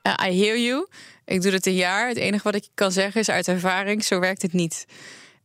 Eh, 0.03 0.13
I 0.31 0.45
hear 0.45 0.59
you. 0.59 0.87
Ik 1.25 1.43
doe 1.43 1.53
het 1.53 1.67
een 1.67 1.75
jaar. 1.75 2.09
Het 2.09 2.17
enige 2.17 2.43
wat 2.45 2.55
ik 2.55 2.67
kan 2.75 2.93
zeggen 2.93 3.21
is 3.21 3.29
uit 3.29 3.49
ervaring, 3.49 4.05
zo 4.05 4.19
werkt 4.19 4.43
het 4.43 4.53
niet. 4.53 4.87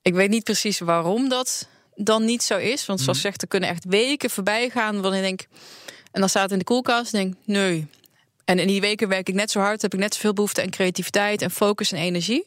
Ik 0.02 0.14
weet 0.14 0.30
niet 0.30 0.44
precies 0.44 0.80
waarom 0.80 1.30
dat 1.30 1.68
dan 1.96 2.26
niet 2.26 2.44
zo 2.44 2.58
is. 2.58 2.86
Want 2.86 3.00
zoals 3.00 3.18
Mhm. 3.18 3.26
gezegd, 3.26 3.42
er 3.42 3.48
kunnen 3.48 3.70
echt 3.70 3.86
weken 3.88 4.30
voorbij 4.30 4.70
gaan... 4.70 5.02
waarin 5.02 5.24
ik 5.24 5.28
denk, 5.28 5.48
en 6.12 6.20
dan 6.20 6.30
staat 6.30 6.44
het 6.44 6.52
in 6.52 6.58
de 6.58 6.64
koelkast 6.64 7.14
en 7.14 7.20
denk 7.22 7.36
nee. 7.46 7.88
En 8.46 8.60
in 8.60 8.68
die 8.68 8.82
weken 8.82 9.08
werk 9.08 9.30
ik 9.30 9.36
net 9.36 9.52
zo 9.52 9.60
hard, 9.60 9.82
heb 9.82 9.94
ik 9.94 10.00
net 10.00 10.14
zoveel 10.14 10.34
behoefte 10.34 10.62
aan 10.62 10.70
creativiteit 10.70 11.42
en 11.42 11.52
focus 11.52 11.92
en 11.92 11.98
energie. 12.00 12.46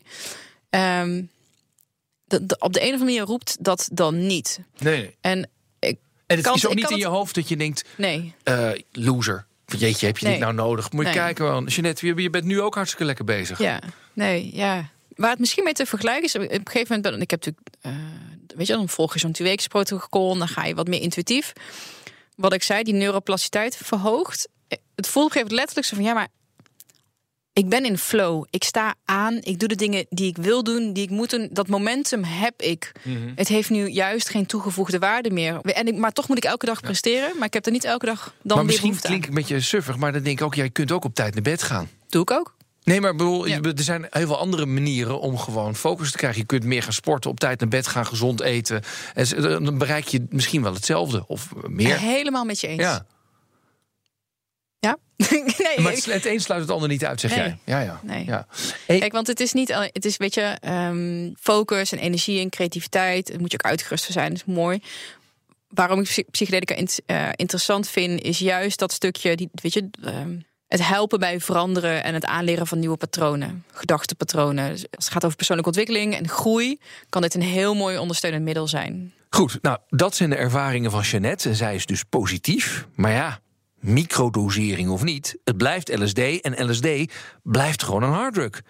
De- 2.25 2.47
de- 2.47 2.57
op 2.59 2.73
de 2.73 2.81
een 2.81 2.87
of 2.87 2.93
andere 2.93 3.05
manier 3.05 3.23
roept 3.23 3.57
dat 3.65 3.89
dan 3.93 4.27
niet. 4.27 4.61
Nee, 4.79 4.97
nee. 4.97 5.17
En 5.21 5.39
ik, 5.79 5.99
En 6.27 6.37
het 6.37 6.47
Kan- 6.47 6.55
is 6.55 6.67
ook 6.67 6.75
niet 6.75 6.91
in 6.91 6.97
je 6.97 7.07
hoofd 7.07 7.35
dat 7.35 7.49
je 7.49 7.57
denkt, 7.57 7.85
nee, 7.97 8.35
eh, 8.43 8.71
loser. 8.93 9.47
Jeetje, 9.67 10.07
heb 10.07 10.19
je 10.19 10.25
Nee. 10.27 10.35
dit 10.35 10.43
nou 10.43 10.55
nodig? 10.55 10.93
Moet 10.93 11.05
je 11.05 11.11
Nee. 11.11 11.19
kijken, 11.19 11.45
man. 11.45 11.65
Jeanette, 11.65 12.07
je, 12.07 12.23
je 12.23 12.31
bent 12.31 12.45
nu 12.45 12.61
ook 12.61 12.75
hartstikke 12.75 13.05
lekker 13.05 13.25
bezig. 13.25 13.59
Ja, 13.59 13.81
nee, 14.13 14.51
ja. 14.55 14.89
Waar 15.17 15.31
het 15.31 15.39
misschien 15.39 15.65
mee 15.65 15.73
te 15.73 15.87
vergelijken 15.87 16.25
is, 16.25 16.35
op 16.35 16.41
een 16.41 16.49
gegeven 16.49 16.95
moment, 16.97 17.03
ben, 17.03 17.21
ik 17.21 17.31
heb 17.31 17.45
natuurlijk, 17.45 17.77
eh, 17.81 18.57
weet 18.57 18.67
je, 18.67 18.73
dan 18.73 18.89
volg 18.89 19.13
je 19.13 19.19
zo'n 19.19 19.33
twee 19.33 19.57
protocol, 19.69 20.37
dan 20.39 20.49
ga 20.49 20.65
je 20.65 20.75
wat 20.75 20.89
meer 20.89 21.01
intuïtief. 21.01 21.53
Wat 22.43 22.53
ik 22.53 22.63
zei, 22.63 22.83
die 22.83 22.95
neuroplasticiteit 22.95 23.77
verhoogt. 23.77 24.49
Het 24.95 25.07
voelt 25.09 25.33
moment 25.33 25.53
letterlijk 25.53 25.87
zo 25.87 25.97
van, 25.97 26.05
ja, 26.05 26.13
maar 26.13 26.29
ik 27.53 27.69
ben 27.69 27.85
in 27.85 27.99
flow. 27.99 28.45
Ik 28.51 28.65
sta 28.65 28.95
aan, 29.05 29.39
ik 29.41 29.59
doe 29.59 29.69
de 29.69 29.75
dingen 29.75 30.07
die 30.09 30.27
ik 30.27 30.37
wil 30.37 30.63
doen, 30.63 30.93
die 30.93 31.03
ik 31.03 31.11
moet 31.11 31.31
doen. 31.31 31.49
Dat 31.53 31.69
momentum 31.69 32.25
heb 32.25 32.63
ik. 32.63 32.93
Mhm. 33.03 33.33
Het 33.35 33.49
heeft 33.49 33.71
nu 33.71 33.89
juist 33.89 34.29
geen 34.29 34.47
toegevoegde 34.47 34.99
waarde 34.99 35.31
meer. 35.31 35.61
En 35.61 35.87
ik, 35.87 35.97
maar 35.97 36.13
toch 36.13 36.29
moet 36.29 36.37
ik 36.37 36.45
elke 36.45 36.67
dag 36.67 36.81
presteren. 36.81 37.31
Maar 37.39 37.47
ik 37.47 37.55
heb 37.55 37.67
er 37.67 37.73
niet 37.73 37.85
elke 37.85 38.07
dag 38.07 38.35
dan 38.43 38.57
maar 38.57 38.57
weer 38.57 38.65
misschien 38.67 39.01
klinkt 39.01 39.25
ik 39.25 39.29
een 39.29 39.37
beetje 39.37 39.61
suffig, 39.61 39.97
maar 39.97 40.13
dan 40.13 40.23
denk 40.23 40.41
ik 40.41 40.47
ook, 40.47 40.55
jij 40.55 40.71
kunt 40.71 40.93
ook 40.93 41.05
op 41.05 41.15
tijd 41.15 41.35
naar 41.35 41.43
bed 41.43 41.63
gaan. 41.63 41.89
Doe 42.09 42.23
ik 42.23 42.31
ook. 42.31 42.55
Nee, 42.85 43.01
maar 43.01 43.13
bedoel, 43.17 43.47
Ja. 43.47 43.61
er 43.61 43.73
zijn 43.83 44.07
heel 44.11 44.27
veel 44.27 44.39
andere 44.39 44.67
manieren 44.67 45.21
om 45.21 45.39
gewoon 45.39 45.77
focus 45.77 46.11
te 46.11 46.17
krijgen. 46.17 46.41
Je 46.41 46.47
kunt 46.47 46.65
meer 46.65 46.83
gaan 46.83 46.93
sporten, 46.93 47.31
op 47.31 47.41
tijd 47.41 47.61
naar 47.61 47.69
bed 47.69 47.87
gaan, 47.87 48.07
gezond 48.07 48.41
eten. 48.41 48.83
En 49.15 49.65
dan 49.65 49.79
bereik 49.79 50.09
je 50.09 50.27
misschien 50.29 50.63
wel 50.63 50.75
hetzelfde 50.75 51.25
of 51.27 51.49
meer. 51.67 51.99
Helemaal 51.99 52.45
met 52.45 52.61
je 52.61 52.67
eens. 52.67 52.81
Ja, 52.83 53.07
Ja? 54.79 54.99
nee, 55.31 55.81
maar 55.81 55.93
het, 55.93 56.05
het 56.05 56.27
een 56.27 56.41
sluit 56.41 56.61
het 56.61 56.71
ander 56.71 56.89
niet 56.89 57.05
uit, 57.05 57.21
zeg 57.21 57.31
Nee. 57.31 57.39
jij. 57.41 57.59
Ja, 57.65 57.81
ja. 57.81 58.01
Nee. 58.03 58.25
ja. 58.25 58.47
Hey, 58.87 58.99
Kijk, 58.99 59.13
want 59.13 59.27
het 59.27 59.41
is 59.41 59.53
niet 59.53 59.69
het 59.93 60.05
is, 60.05 60.17
weet 60.17 60.35
je, 60.35 60.57
ehm, 60.61 61.31
focus 61.41 61.93
en 61.93 61.99
energie 61.99 62.41
en 62.41 62.51
creativiteit. 62.51 63.27
Daar 63.27 63.41
moet 63.41 63.51
je 63.53 63.59
ook 63.63 63.71
uitgerust 63.71 64.05
voor 64.05 64.13
zijn, 64.13 64.29
dat 64.35 64.43
is 64.47 64.55
mooi. 64.55 64.81
Waarom 65.69 65.99
ik 66.01 66.05
psy- 66.05 66.25
psychedelica 66.31 66.75
eh, 67.07 67.29
interessant 67.37 67.89
vind, 67.89 68.23
is 68.23 68.39
juist 68.39 68.79
dat 68.79 68.93
stukje, 68.93 69.37
die, 69.37 69.49
weet 69.53 69.73
je, 69.73 69.89
ehm, 70.05 70.37
het 70.73 70.87
helpen 70.87 71.19
bij 71.19 71.41
veranderen 71.41 72.05
en 72.05 72.15
het 72.15 72.25
aanleren 72.25 72.67
van 72.67 72.79
nieuwe 72.79 72.97
patronen, 72.97 73.65
gedachtepatronen. 73.73 74.71
Dus 74.71 74.85
als 74.91 75.05
het 75.05 75.13
gaat 75.13 75.25
over 75.25 75.37
persoonlijke 75.37 75.71
ontwikkeling 75.71 76.17
en 76.17 76.29
groei, 76.29 76.81
kan 77.09 77.23
dit 77.23 77.35
een 77.35 77.43
heel 77.43 77.75
mooi 77.75 77.99
ondersteunend 77.99 78.45
middel 78.45 78.69
zijn. 78.69 79.13
Goed, 79.31 79.59
nou, 79.63 79.79
dat 79.89 80.15
zijn 80.15 80.31
de 80.31 80.37
ervaringen 80.37 80.91
van 80.91 81.01
Jeannette. 81.01 81.49
En 81.49 81.55
zij 81.55 81.75
is 81.75 81.87
dus 81.87 82.03
positief. 82.03 82.87
Maar 82.95 83.11
ja, 83.11 83.41
microdosering 83.81 84.89
of 84.89 85.03
niet, 85.03 85.39
het 85.45 85.57
blijft 85.57 85.99
LSD. 85.99 86.19
En 86.19 86.71
LSD 86.71 86.89
blijft 87.43 87.83
gewoon 87.83 88.03
een 88.03 88.13
harddrug. 88.13 88.63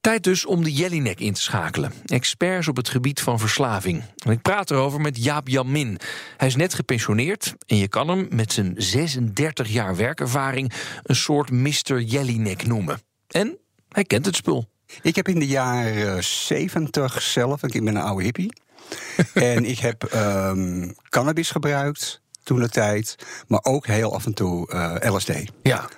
Tijd 0.00 0.24
dus 0.24 0.46
om 0.46 0.64
de 0.64 0.72
Jellinek 0.72 1.20
in 1.20 1.32
te 1.32 1.40
schakelen. 1.40 1.92
Experts 2.06 2.68
op 2.68 2.76
het 2.76 2.88
gebied 2.88 3.20
van 3.20 3.38
verslaving. 3.38 4.02
En 4.24 4.30
ik 4.30 4.42
praat 4.42 4.70
erover 4.70 5.00
met 5.00 5.24
Jaap 5.24 5.48
Jamin. 5.48 5.98
Hij 6.36 6.48
is 6.48 6.56
net 6.56 6.74
gepensioneerd 6.74 7.54
en 7.66 7.76
je 7.76 7.88
kan 7.88 8.08
hem 8.08 8.26
met 8.30 8.52
zijn 8.52 8.74
36 8.76 9.68
jaar 9.68 9.96
werkervaring 9.96 10.72
een 11.02 11.16
soort 11.16 11.50
Mr. 11.50 12.00
Jellinek 12.00 12.66
noemen. 12.66 13.00
En 13.28 13.58
hij 13.88 14.04
kent 14.04 14.26
het 14.26 14.36
spul. 14.36 14.68
Ik 15.02 15.16
heb 15.16 15.28
in 15.28 15.38
de 15.38 15.46
jaren 15.46 16.24
70 16.24 17.22
zelf, 17.22 17.62
ik 17.62 17.84
ben 17.84 17.96
een 17.96 18.02
oude 18.02 18.24
hippie. 18.24 18.52
en 19.34 19.64
ik 19.64 19.78
heb 19.78 20.12
um, 20.14 20.94
cannabis 21.08 21.50
gebruikt 21.50 22.20
toen 22.42 22.60
de 22.60 22.68
tijd, 22.68 23.16
maar 23.46 23.60
ook 23.62 23.86
heel 23.86 24.14
af 24.14 24.26
en 24.26 24.34
toe 24.34 24.72
uh, 24.72 25.14
LSD. 25.14 25.32
Ja. 25.62 25.88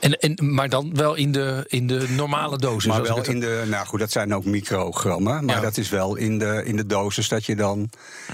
En, 0.00 0.18
en, 0.18 0.54
maar 0.54 0.68
dan 0.68 0.94
wel 0.94 1.14
in 1.14 1.32
de, 1.32 1.64
in 1.68 1.86
de 1.86 2.06
normale 2.08 2.58
dosis? 2.58 2.90
Maar 2.92 3.02
wel 3.02 3.24
in 3.24 3.40
de, 3.40 3.64
nou 3.68 3.86
goed, 3.86 4.00
dat 4.00 4.10
zijn 4.10 4.34
ook 4.34 4.44
microgrammen. 4.44 5.44
Maar 5.44 5.60
dat 5.60 5.76
is 5.76 5.88
wel 5.88 6.16
in 6.16 6.38
de, 6.38 6.62
in 6.64 6.76
de 6.76 6.86
dosis 6.86 7.28
dat 7.28 7.46
je 7.46 7.56
dan 7.56 7.90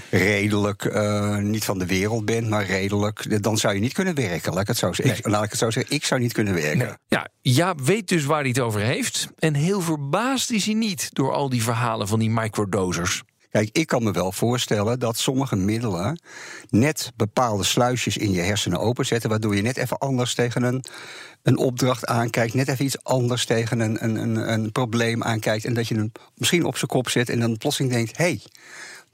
redelijk, 0.09 0.83
uh, 0.83 1.37
niet 1.37 1.65
van 1.65 1.79
de 1.79 1.85
wereld 1.85 2.25
bent, 2.25 2.49
maar 2.49 2.65
redelijk. 2.65 3.43
Dan 3.43 3.57
zou 3.57 3.73
je 3.73 3.79
niet 3.79 3.93
kunnen 3.93 4.15
werken. 4.15 4.51
Laat 4.53 4.61
ik 4.61 4.67
het 4.67 4.77
zo 4.77 4.93
zeggen. 4.93 5.17
Ik, 5.17 5.27
laat 5.27 5.43
ik 5.43 5.49
het 5.49 5.59
zo 5.59 5.71
zeggen, 5.71 5.95
ik 5.95 6.05
zou 6.05 6.21
niet 6.21 6.33
kunnen 6.33 6.53
werken. 6.53 6.77
Nee. 6.77 6.93
Ja, 7.07 7.27
Jaap 7.41 7.81
weet 7.81 8.07
dus 8.07 8.25
waar 8.25 8.39
hij 8.39 8.49
het 8.49 8.59
over 8.59 8.79
heeft. 8.79 9.27
En 9.39 9.53
heel 9.53 9.81
verbaasd 9.81 10.51
is 10.51 10.65
hij 10.65 10.73
niet 10.73 11.09
door 11.13 11.33
al 11.33 11.49
die 11.49 11.63
verhalen 11.63 12.07
van 12.07 12.19
die 12.19 12.29
microdosers. 12.29 13.23
Kijk, 13.49 13.69
ik 13.71 13.87
kan 13.87 14.03
me 14.03 14.11
wel 14.11 14.31
voorstellen 14.31 14.99
dat 14.99 15.17
sommige 15.17 15.55
middelen 15.55 16.21
net 16.69 17.11
bepaalde 17.15 17.63
sluisjes 17.63 18.17
in 18.17 18.31
je 18.31 18.41
hersenen 18.41 18.79
openzetten, 18.79 19.29
waardoor 19.29 19.55
je 19.55 19.61
net 19.61 19.77
even 19.77 19.97
anders 19.97 20.33
tegen 20.33 20.63
een, 20.63 20.83
een 21.43 21.57
opdracht 21.57 22.05
aankijkt, 22.05 22.53
net 22.53 22.67
even 22.67 22.85
iets 22.85 23.03
anders 23.03 23.45
tegen 23.45 23.79
een, 23.79 24.03
een, 24.03 24.15
een, 24.15 24.51
een 24.51 24.71
probleem 24.71 25.23
aankijkt. 25.23 25.65
En 25.65 25.73
dat 25.73 25.87
je 25.87 25.95
hem 25.95 26.11
misschien 26.35 26.65
op 26.65 26.77
zijn 26.77 26.89
kop 26.89 27.09
zet 27.09 27.29
en 27.29 27.39
dan 27.39 27.57
plotseling 27.57 27.93
denkt: 27.93 28.17
hé, 28.17 28.23
hey, 28.23 28.41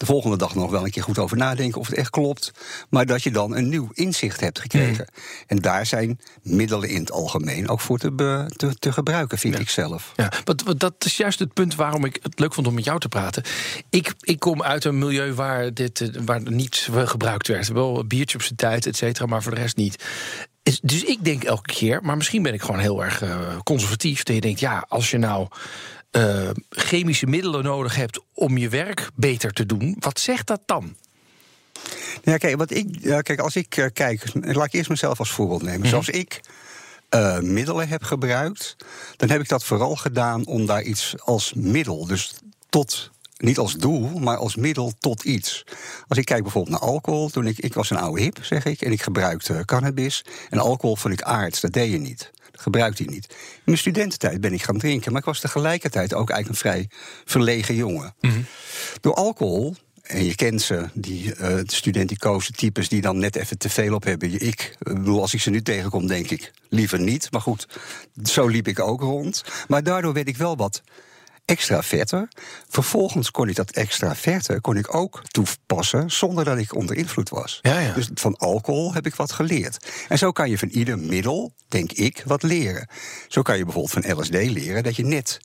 de 0.03 0.11
volgende 0.11 0.37
dag 0.37 0.55
nog 0.55 0.71
wel 0.71 0.85
een 0.85 0.91
keer 0.91 1.03
goed 1.03 1.19
over 1.19 1.37
nadenken 1.37 1.79
of 1.79 1.87
het 1.87 1.95
echt 1.95 2.09
klopt. 2.09 2.51
Maar 2.89 3.05
dat 3.05 3.23
je 3.23 3.31
dan 3.31 3.55
een 3.55 3.69
nieuw 3.69 3.89
inzicht 3.93 4.39
hebt 4.39 4.59
gekregen. 4.59 5.07
Mm. 5.13 5.21
En 5.47 5.57
daar 5.57 5.85
zijn 5.85 6.19
middelen 6.41 6.89
in 6.89 6.99
het 6.99 7.11
algemeen 7.11 7.69
ook 7.69 7.79
voor 7.79 7.97
te, 7.97 8.15
te, 8.55 8.75
te 8.79 8.91
gebruiken, 8.91 9.37
vind 9.37 9.59
ik 9.59 9.69
zelf. 9.69 10.11
Ja, 10.15 10.31
wat, 10.43 10.63
dat 10.77 10.93
is 11.05 11.17
juist 11.17 11.39
het 11.39 11.53
punt 11.53 11.75
waarom 11.75 12.05
ik 12.05 12.19
het 12.21 12.39
leuk 12.39 12.53
vond 12.53 12.67
om 12.67 12.73
met 12.73 12.83
jou 12.83 12.99
te 12.99 13.09
praten. 13.09 13.43
Ik, 13.89 14.13
ik 14.19 14.39
kom 14.39 14.63
uit 14.63 14.83
een 14.83 14.97
milieu 14.97 15.33
waar, 15.33 15.73
dit, 15.73 16.01
eh, 16.01 16.21
waar 16.25 16.41
niets 16.41 16.89
gebruikt 16.93 17.47
werd. 17.47 17.67
Wel 17.67 17.99
een 17.99 18.07
biertje 18.07 18.37
op 18.37 18.43
zijn 18.43 18.55
tijd, 18.55 18.85
et 18.85 18.95
cetera, 18.95 19.25
maar 19.25 19.43
voor 19.43 19.55
de 19.55 19.61
rest 19.61 19.75
niet. 19.75 20.03
Dus 20.81 21.03
ik 21.03 21.23
denk 21.23 21.43
elke 21.43 21.73
keer, 21.73 21.99
maar 22.01 22.17
misschien 22.17 22.43
ben 22.43 22.53
ik 22.53 22.61
gewoon 22.61 22.79
heel 22.79 23.03
erg 23.03 23.21
uh, 23.21 23.37
conservatief. 23.63 24.23
Dat 24.23 24.35
je 24.35 24.41
denkt, 24.41 24.59
ja, 24.59 24.85
als 24.89 25.11
je 25.11 25.17
nou 25.17 25.47
uh, 26.17 26.49
chemische 26.69 27.25
middelen 27.25 27.63
nodig 27.63 27.95
hebt 27.95 28.19
om 28.33 28.57
je 28.57 28.69
werk 28.69 29.09
beter 29.15 29.53
te 29.53 29.65
doen. 29.65 29.95
Wat 29.99 30.19
zegt 30.19 30.47
dat 30.47 30.61
dan? 30.65 30.95
Ja, 32.23 32.37
kijk, 32.37 32.57
wat 32.57 32.71
ik, 32.71 33.01
kijk 33.01 33.39
als 33.39 33.55
ik 33.55 33.77
uh, 33.77 33.85
kijk, 33.93 34.23
laat 34.33 34.65
ik 34.65 34.73
eerst 34.73 34.89
mezelf 34.89 35.19
als 35.19 35.31
voorbeeld 35.31 35.61
nemen. 35.61 35.79
Mm 35.79 35.85
Zoals 35.85 36.09
ik 36.09 36.41
uh, 37.09 37.39
middelen 37.39 37.87
heb 37.87 38.03
gebruikt, 38.03 38.75
dan 39.17 39.29
heb 39.29 39.41
ik 39.41 39.49
dat 39.49 39.63
vooral 39.63 39.95
gedaan 39.95 40.45
om 40.45 40.65
daar 40.65 40.81
iets 40.81 41.13
als 41.19 41.53
middel, 41.53 42.07
dus 42.07 42.33
tot 42.69 43.11
niet 43.37 43.57
als 43.57 43.73
doel, 43.73 44.19
maar 44.19 44.37
als 44.37 44.55
middel 44.55 44.93
tot 44.99 45.23
iets. 45.23 45.65
Als 46.07 46.17
ik 46.17 46.25
kijk 46.25 46.41
bijvoorbeeld 46.43 46.79
naar 46.79 46.89
alcohol, 46.89 47.29
toen 47.29 47.47
ik, 47.47 47.57
ik 47.57 47.73
was 47.73 47.89
een 47.89 47.97
oude 47.97 48.21
hip, 48.21 48.37
zeg 48.41 48.65
ik, 48.65 48.81
en 48.81 48.91
ik 48.91 49.01
gebruikte 49.01 49.63
cannabis. 49.65 50.25
En 50.49 50.59
alcohol 50.59 50.95
vond 50.95 51.13
ik 51.13 51.21
aards, 51.21 51.61
dat 51.61 51.73
deed 51.73 51.91
je 51.91 51.97
niet 51.97 52.31
gebruikt 52.63 52.97
hij 52.97 53.07
niet. 53.07 53.27
In 53.29 53.61
mijn 53.63 53.77
studententijd 53.77 54.41
ben 54.41 54.53
ik 54.53 54.63
gaan 54.63 54.77
drinken, 54.77 55.11
maar 55.11 55.21
ik 55.21 55.27
was 55.27 55.39
tegelijkertijd 55.39 56.13
ook 56.13 56.29
eigenlijk 56.29 56.49
een 56.49 56.71
vrij 56.71 56.89
verlegen 57.25 57.75
jongen. 57.75 58.15
Mhm. 58.21 58.41
Door 59.01 59.13
alcohol 59.13 59.75
en 60.03 60.25
je 60.25 60.35
kent 60.35 60.61
ze, 60.61 60.89
die 60.93 61.35
uh, 61.41 61.59
studenticoze 61.65 62.51
types 62.51 62.89
die 62.89 63.01
dan 63.01 63.17
net 63.17 63.35
even 63.35 63.57
te 63.57 63.69
veel 63.69 63.93
op 63.93 64.03
hebben. 64.03 64.41
Ik 64.41 64.75
bedoel, 64.79 65.21
als 65.21 65.33
ik 65.33 65.41
ze 65.41 65.49
nu 65.49 65.61
tegenkom, 65.61 66.07
denk 66.07 66.29
ik 66.29 66.51
liever 66.69 66.99
niet. 66.99 67.31
Maar 67.31 67.41
goed, 67.41 67.67
zo 68.23 68.47
liep 68.47 68.67
ik 68.67 68.79
ook 68.79 69.01
rond. 69.01 69.43
Maar 69.67 69.83
daardoor 69.83 70.13
werd 70.13 70.27
ik 70.27 70.37
wel 70.37 70.57
wat 70.57 70.81
extra 71.45 71.83
vetter. 71.83 72.27
Vervolgens 72.69 73.31
kon 73.31 73.49
ik 73.49 73.55
dat 73.55 73.71
extra 73.71 74.15
verte 74.15 74.61
kon 74.61 74.77
ik 74.77 74.95
ook 74.95 75.21
toepassen 75.23 76.11
zonder 76.11 76.45
dat 76.45 76.57
ik 76.57 76.75
onder 76.75 76.95
invloed 76.95 77.29
was. 77.29 77.59
Ja, 77.61 77.79
ja. 77.79 77.93
Dus 77.93 78.09
van 78.13 78.37
alcohol 78.37 78.93
heb 78.93 79.05
ik 79.05 79.15
wat 79.15 79.31
geleerd. 79.31 79.91
En 80.07 80.17
zo 80.17 80.31
kan 80.31 80.49
je 80.49 80.57
van 80.57 80.69
ieder 80.69 80.99
middel, 80.99 81.53
denk 81.67 81.91
ik, 81.91 82.23
wat 82.25 82.43
leren. 82.43 82.87
Zo 83.27 83.41
kan 83.41 83.57
je 83.57 83.63
bijvoorbeeld 83.63 84.05
van 84.05 84.19
LSD 84.19 84.33
leren 84.33 84.83
dat 84.83 84.95
je 84.95 85.05
net 85.05 85.39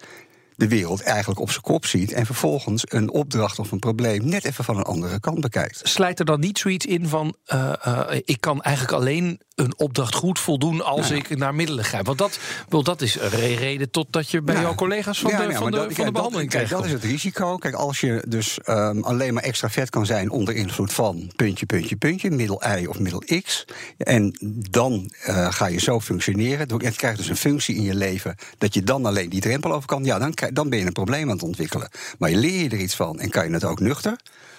de 0.58 0.68
wereld 0.68 1.02
eigenlijk 1.02 1.40
op 1.40 1.50
zijn 1.50 1.62
kop 1.62 1.86
ziet 1.86 2.12
en 2.12 2.26
vervolgens 2.26 2.84
een 2.88 3.10
opdracht 3.10 3.58
of 3.58 3.72
een 3.72 3.78
probleem 3.78 4.28
net 4.28 4.44
even 4.44 4.64
van 4.64 4.76
een 4.76 4.82
andere 4.82 5.20
kant 5.20 5.40
bekijkt. 5.40 5.80
Slijt 5.82 6.18
er 6.18 6.24
dan 6.24 6.40
niet 6.40 6.58
zoiets 6.58 6.86
in 6.86 7.08
van: 7.08 7.36
uh, 7.54 7.72
uh, 7.86 8.04
ik 8.24 8.40
kan 8.40 8.62
eigenlijk 8.62 8.96
alleen 8.96 9.40
een 9.54 9.78
opdracht 9.78 10.14
goed 10.14 10.38
voldoen 10.38 10.84
als 10.84 11.10
ik 11.10 11.36
naar 11.36 11.54
middelen 11.54 11.84
grijp. 11.84 12.06
Want 12.06 12.18
dat, 12.18 12.38
wel, 12.68 12.82
dat 12.82 13.00
is 13.00 13.20
een 13.20 13.28
reden 13.30 13.90
totdat 13.90 14.30
je 14.30 14.42
bij 14.42 14.60
jouw 14.60 14.74
collega's 14.74 15.20
van, 15.20 15.30
de, 15.30 15.52
van, 15.52 15.70
de, 15.70 15.86
van 15.90 16.04
de 16.04 16.12
behandeling 16.12 16.50
krijgt. 16.50 16.70
Dat 16.70 16.84
is 16.84 16.92
het 16.92 17.04
risico. 17.04 17.56
Kijk, 17.56 17.74
als 17.74 18.00
je 18.00 18.24
dus 18.28 18.58
um, 18.66 19.04
alleen 19.04 19.34
maar 19.34 19.42
extra 19.42 19.70
vet 19.70 19.90
kan 19.90 20.06
zijn 20.06 20.30
onder 20.30 20.54
invloed 20.54 20.92
van 20.92 21.32
puntje, 21.36 21.66
puntje, 21.66 21.96
puntje, 21.96 22.30
middel 22.30 22.62
Y 22.78 22.86
of 22.86 22.98
middel 22.98 23.22
X. 23.42 23.64
En 23.96 24.36
dan 24.70 25.12
uh, 25.28 25.52
ga 25.52 25.66
je 25.66 25.80
zo 25.80 26.00
functioneren. 26.00 26.78
Het 26.78 26.96
krijgt 26.96 27.18
dus 27.18 27.28
een 27.28 27.36
functie 27.36 27.76
in 27.76 27.82
je 27.82 27.94
leven 27.94 28.34
dat 28.58 28.74
je 28.74 28.82
dan 28.82 29.06
alleen 29.06 29.28
die 29.28 29.40
drempel 29.40 29.72
over 29.72 29.88
kan. 29.88 30.04
Ja, 30.04 30.18
dan, 30.18 30.34
dan 30.52 30.68
ben 30.68 30.78
je 30.78 30.86
een 30.86 30.92
probleem 30.92 31.22
aan 31.22 31.34
het 31.34 31.42
ontwikkelen. 31.42 31.88
Maar 32.18 32.30
leer 32.30 32.62
je 32.62 32.68
er 32.68 32.80
iets 32.80 32.96
van 32.96 33.20
en 33.20 33.30
kan 33.30 33.48
je 33.48 33.52
het 33.52 33.64
ook 33.64 33.80
nuchter, 33.80 34.16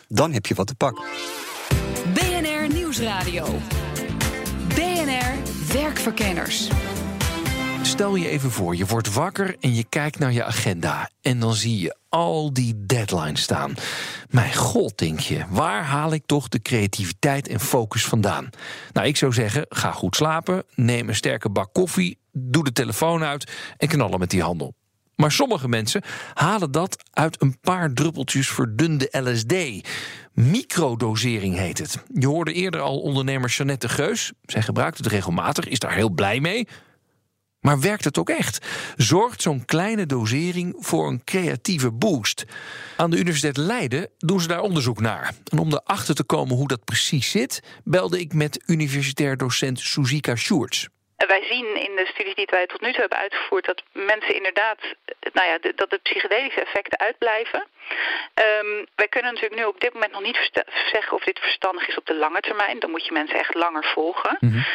dan 0.08 0.34
heb 0.34 0.46
je 0.46 0.54
wat 0.56 0.68
te 0.68 0.76
pakken. 0.76 1.04
BNR 2.14 2.74
Nieuwsradio. 2.74 3.46
Werkverkenners. 5.74 6.70
Stel 7.82 8.16
je 8.16 8.30
even 8.30 8.52
voor, 8.52 8.76
je 8.76 8.86
wordt 8.86 9.14
wakker 9.14 9.56
en 9.60 9.76
je 9.76 9.84
kijkt 9.84 10.20
naar 10.20 10.32
je 10.32 10.44
agenda. 10.44 11.10
En 11.22 11.40
dan 11.40 11.54
zie 11.54 11.80
je 11.80 11.96
al 12.10 12.54
die 12.54 12.86
deadlines 12.86 13.42
staan. 13.42 13.74
Mijn 14.30 14.56
god, 14.56 14.98
denk 14.98 15.20
je, 15.20 15.46
waar 15.50 15.84
haal 15.84 16.14
ik 16.14 16.24
toch 16.26 16.48
de 16.48 16.62
creativiteit 16.62 17.48
en 17.48 17.60
focus 17.60 18.06
vandaan? 18.06 18.50
Nou, 18.94 19.08
ik 19.08 19.18
zou 19.18 19.34
zeggen, 19.34 19.66
ga 19.70 19.92
goed 19.92 20.16
slapen, 20.16 20.64
neem 20.76 21.10
een 21.10 21.16
sterke 21.16 21.50
bak 21.50 21.74
koffie, 21.74 22.18
doe 22.32 22.64
de 22.64 22.72
telefoon 22.72 23.24
uit 23.24 23.52
en 23.78 23.88
knallen 23.88 24.20
met 24.20 24.30
die 24.30 24.42
handel. 24.42 24.74
Maar 25.20 25.32
sommige 25.32 25.68
mensen 25.68 26.02
halen 26.34 26.72
dat 26.72 27.04
uit 27.12 27.42
een 27.42 27.60
paar 27.60 27.94
druppeltjes 27.94 28.50
verdunde 28.50 29.08
LSD. 29.12 29.54
Microdosering 30.34 31.56
heet 31.56 31.78
het. 31.78 32.04
Je 32.14 32.28
hoorde 32.28 32.54
eerder 32.54 32.82
al 32.82 33.00
ondernemer 33.00 33.50
Jeannette 33.50 33.90
Geus. 33.90 34.32
Zij 34.44 34.62
gebruikt 34.62 34.98
het 34.98 35.08
regelmatig, 35.08 35.68
is 35.68 35.80
daar 35.80 35.94
heel 35.94 36.10
blij 36.10 36.40
mee. 36.40 36.68
Maar 37.60 37.80
werkt 37.80 38.04
het 38.04 38.18
ook 38.18 38.30
echt? 38.30 38.66
Zorgt 38.96 39.42
zo'n 39.42 39.66
kleine 39.66 40.06
dosering 40.06 40.76
voor 40.80 41.08
een 41.08 41.24
creatieve 41.24 41.92
boost? 41.92 42.46
Aan 42.98 43.10
de 43.10 43.18
Universiteit 43.18 43.58
Leiden 43.58 44.10
doen 44.18 44.42
ze 44.42 44.48
daar 44.48 44.62
onderzoek 44.62 45.02
naar. 45.02 45.34
En 45.52 45.58
om 45.58 45.74
erachter 45.74 46.16
te 46.16 46.24
komen 46.24 46.56
hoe 46.56 46.68
dat 46.68 46.86
precies 46.86 47.30
zit, 47.30 47.64
belde 47.84 48.20
ik 48.20 48.34
met 48.34 48.64
universitair 48.66 49.38
docent 49.38 49.80
Suzika 49.80 50.36
Sjoerds. 50.36 50.90
Wij 51.28 51.44
zien 51.44 51.76
in 51.76 51.96
de 51.96 52.10
studies 52.14 52.36
die 52.36 52.48
wij 52.50 52.68
tot 52.68 52.82
nu 52.82 52.92
toe 52.92 53.00
hebben 53.00 53.18
uitgevoerd 53.18 53.66
dat 53.66 53.84
mensen 53.92 54.36
inderdaad, 54.36 54.80
nou 55.34 55.48
ja, 55.48 55.72
dat 55.76 55.90
de 55.90 56.00
psychedelische 56.04 56.62
effecten 56.62 57.00
uitblijven. 57.00 57.68
Um, 58.62 58.86
wij 58.96 59.08
kunnen 59.08 59.34
natuurlijk 59.34 59.62
nu 59.62 59.68
op 59.68 59.80
dit 59.80 59.94
moment 59.94 60.12
nog 60.12 60.22
niet 60.22 60.50
zeggen 60.92 61.14
of 61.14 61.24
dit 61.24 61.40
verstandig 61.40 61.88
is 61.88 61.98
op 61.98 62.06
de 62.06 62.16
lange 62.16 62.40
termijn. 62.40 62.80
Dan 62.80 62.90
moet 62.90 63.06
je 63.06 63.12
mensen 63.12 63.40
echt 63.40 63.54
langer 63.54 63.84
volgen. 63.84 64.38
Mm 64.40 64.66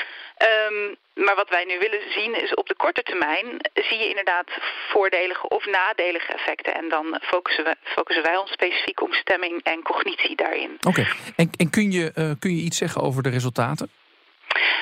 um, 0.43 0.97
maar 1.25 1.37
wat 1.37 1.49
wij 1.49 1.65
nu 1.65 1.79
willen 1.79 2.01
zien 2.13 2.43
is 2.43 2.55
op 2.55 2.67
de 2.67 2.75
korte 2.77 3.03
termijn 3.03 3.47
zie 3.75 3.99
je 3.99 4.09
inderdaad 4.09 4.51
voordelige 4.89 5.49
of 5.49 5.67
nadelige 5.67 6.33
effecten. 6.33 6.75
En 6.75 6.89
dan 6.89 7.19
focussen, 7.23 7.65
we, 7.65 7.77
focussen 7.83 8.25
wij 8.25 8.37
ons 8.37 8.51
specifiek 8.53 9.03
om 9.03 9.13
stemming 9.13 9.63
en 9.63 9.83
cognitie 9.83 10.37
daarin. 10.37 10.77
Oké, 10.89 11.07
en, 11.37 11.51
en 11.57 11.71
kun, 11.71 11.93
je, 11.93 12.13
uh, 12.15 12.31
kun 12.39 12.57
je 12.57 12.63
iets 12.63 12.79
zeggen 12.79 13.03
over 13.03 13.23
de 13.23 13.31
resultaten? 13.31 13.91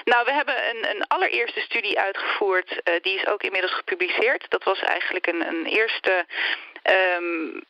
Nou, 0.05 0.25
we 0.25 0.33
hebben 0.33 0.69
een, 0.69 0.91
een 0.91 1.07
allereerste 1.07 1.61
studie 1.61 2.01
uitgevoerd. 2.01 2.71
Uh, 2.71 2.95
die 3.03 3.15
is 3.15 3.27
ook 3.27 3.43
inmiddels 3.43 3.73
gepubliceerd. 3.73 4.47
Dat 4.49 4.65
was 4.65 4.81
eigenlijk 4.81 5.27
een, 5.27 5.47
een 5.47 5.67
eerste 5.67 6.27
um, 7.19 7.65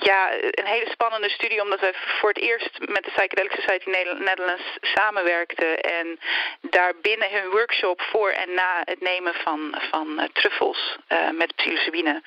ja, 0.00 0.32
een 0.32 0.66
hele 0.66 0.90
spannende 0.90 1.28
studie, 1.30 1.62
omdat 1.62 1.80
we 1.80 1.92
voor 1.94 2.28
het 2.28 2.38
eerst 2.38 2.78
met 2.78 3.04
de 3.04 3.10
Psychedelic 3.10 3.52
Society 3.52 3.88
Netherlands 4.18 4.78
samenwerkten. 4.80 5.80
En 5.80 6.18
daar 6.60 6.92
binnen 7.02 7.30
hun 7.30 7.50
workshop 7.50 8.02
voor 8.02 8.30
en 8.30 8.54
na 8.54 8.82
het 8.84 9.00
nemen 9.00 9.34
van, 9.34 9.74
van 9.90 10.20
uh, 10.20 10.24
truffels 10.32 10.96
uh, 11.08 11.30
met 11.30 11.54
psilocybine. 11.56 12.22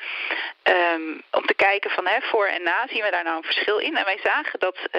Um, 0.63 1.21
om 1.31 1.45
te 1.45 1.53
kijken 1.53 1.91
van 1.91 2.07
hè, 2.07 2.21
voor 2.21 2.45
en 2.45 2.63
na 2.63 2.87
zien 2.89 3.03
we 3.03 3.11
daar 3.11 3.23
nou 3.23 3.37
een 3.37 3.51
verschil 3.53 3.77
in. 3.77 3.97
En 3.97 4.05
wij 4.05 4.19
zagen 4.23 4.59
dat, 4.59 4.77
uh, 4.77 4.91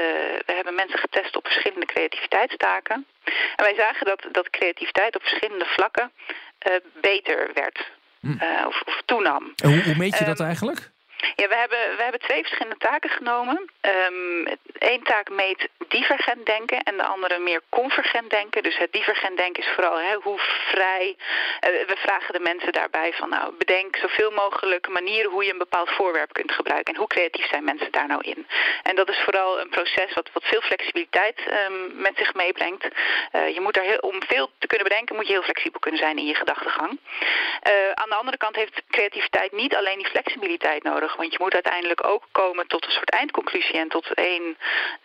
we 0.47 0.53
hebben 0.53 0.75
mensen 0.75 0.99
getest 0.99 1.37
op 1.37 1.47
verschillende 1.47 1.87
creativiteitstaken. 1.87 3.07
En 3.57 3.65
wij 3.65 3.75
zagen 3.75 4.07
dat, 4.07 4.27
dat 4.33 4.51
creativiteit 4.51 5.17
op 5.17 5.23
verschillende 5.23 5.67
vlakken 5.67 6.13
beter 7.01 7.51
werd. 7.55 7.91
Hm. 8.21 8.67
Of, 8.67 8.83
of, 8.85 9.03
toenam. 9.05 9.53
En 9.57 9.69
hoe, 9.73 9.83
hoe 9.83 9.97
meet 9.97 10.19
je 10.19 10.25
dat 10.25 10.41
um, 10.41 10.47
eigenlijk? 10.47 10.91
Ja, 11.37 11.49
we 11.49 11.55
hebben, 11.55 11.97
we 11.97 12.03
hebben 12.03 12.21
twee 12.21 12.43
verschillende 12.43 12.79
taken 12.79 13.11
genomen. 13.11 13.71
Eén 13.81 14.93
um, 14.93 15.03
taak 15.03 15.29
meet 15.31 15.69
divergent 15.89 16.47
denken 16.47 16.83
en 16.83 16.97
de 16.97 17.03
andere 17.03 17.39
meer 17.39 17.61
convergent 17.69 18.31
denken. 18.31 18.63
Dus 18.63 18.79
het 18.79 18.93
divergent 18.93 19.37
denken 19.37 19.63
is 19.63 19.69
vooral 19.75 19.99
hè, 19.99 20.15
hoe 20.15 20.39
vrij. 20.71 21.17
Uh, 21.17 21.87
we 21.87 21.97
vragen 21.97 22.33
de 22.33 22.41
mensen 22.41 22.73
daarbij 22.73 23.13
van 23.13 23.29
nou 23.29 23.55
bedenk 23.59 23.97
zoveel 23.97 24.31
mogelijk 24.31 24.89
manieren 24.89 25.31
hoe 25.31 25.45
je 25.45 25.53
een 25.53 25.59
bepaald 25.59 25.91
voorwerp 25.91 26.33
kunt 26.33 26.53
gebruiken. 26.53 26.95
En 26.95 26.99
hoe 26.99 27.09
creatief 27.09 27.47
zijn 27.49 27.65
mensen 27.65 27.93
daar 27.93 28.07
nou 28.07 28.23
in? 28.23 28.47
En 28.83 28.95
dat 28.97 29.09
is 29.09 29.21
vooral 29.25 29.61
een 29.61 29.69
proces 29.69 30.15
wat, 30.15 30.31
wat 30.33 30.45
veel 30.45 30.61
flexibiliteit 30.61 31.39
um, 31.69 31.91
met 31.95 32.17
zich 32.17 32.35
meebrengt. 32.35 32.89
Uh, 33.33 33.55
je 33.55 33.61
moet 33.61 33.75
daar 33.75 33.85
heel, 33.85 33.99
om 33.99 34.23
veel 34.27 34.51
te 34.59 34.67
kunnen 34.67 34.89
bedenken, 34.89 35.17
moet 35.17 35.27
je 35.27 35.33
heel 35.33 35.43
flexibel 35.43 35.81
kunnen 35.81 36.01
zijn 36.01 36.19
in 36.19 36.27
je 36.27 36.35
gedachtegang. 36.35 36.91
Uh, 36.91 37.91
aan 37.95 38.09
de 38.09 38.15
andere 38.15 38.37
kant 38.37 38.57
heeft 38.57 38.83
creativiteit 38.91 39.53
niet 39.53 39.77
alleen 39.77 39.99
die 39.99 40.09
flexibiliteit 40.09 40.83
nodig. 40.83 41.12
Want 41.17 41.33
je 41.33 41.39
moet 41.41 41.55
uiteindelijk 41.55 42.07
ook 42.07 42.25
komen 42.33 42.67
tot 42.67 42.85
een 42.85 42.91
soort 42.91 43.11
eindconclusie 43.11 43.79
en 43.79 43.89
tot 43.89 44.15
één 44.15 44.57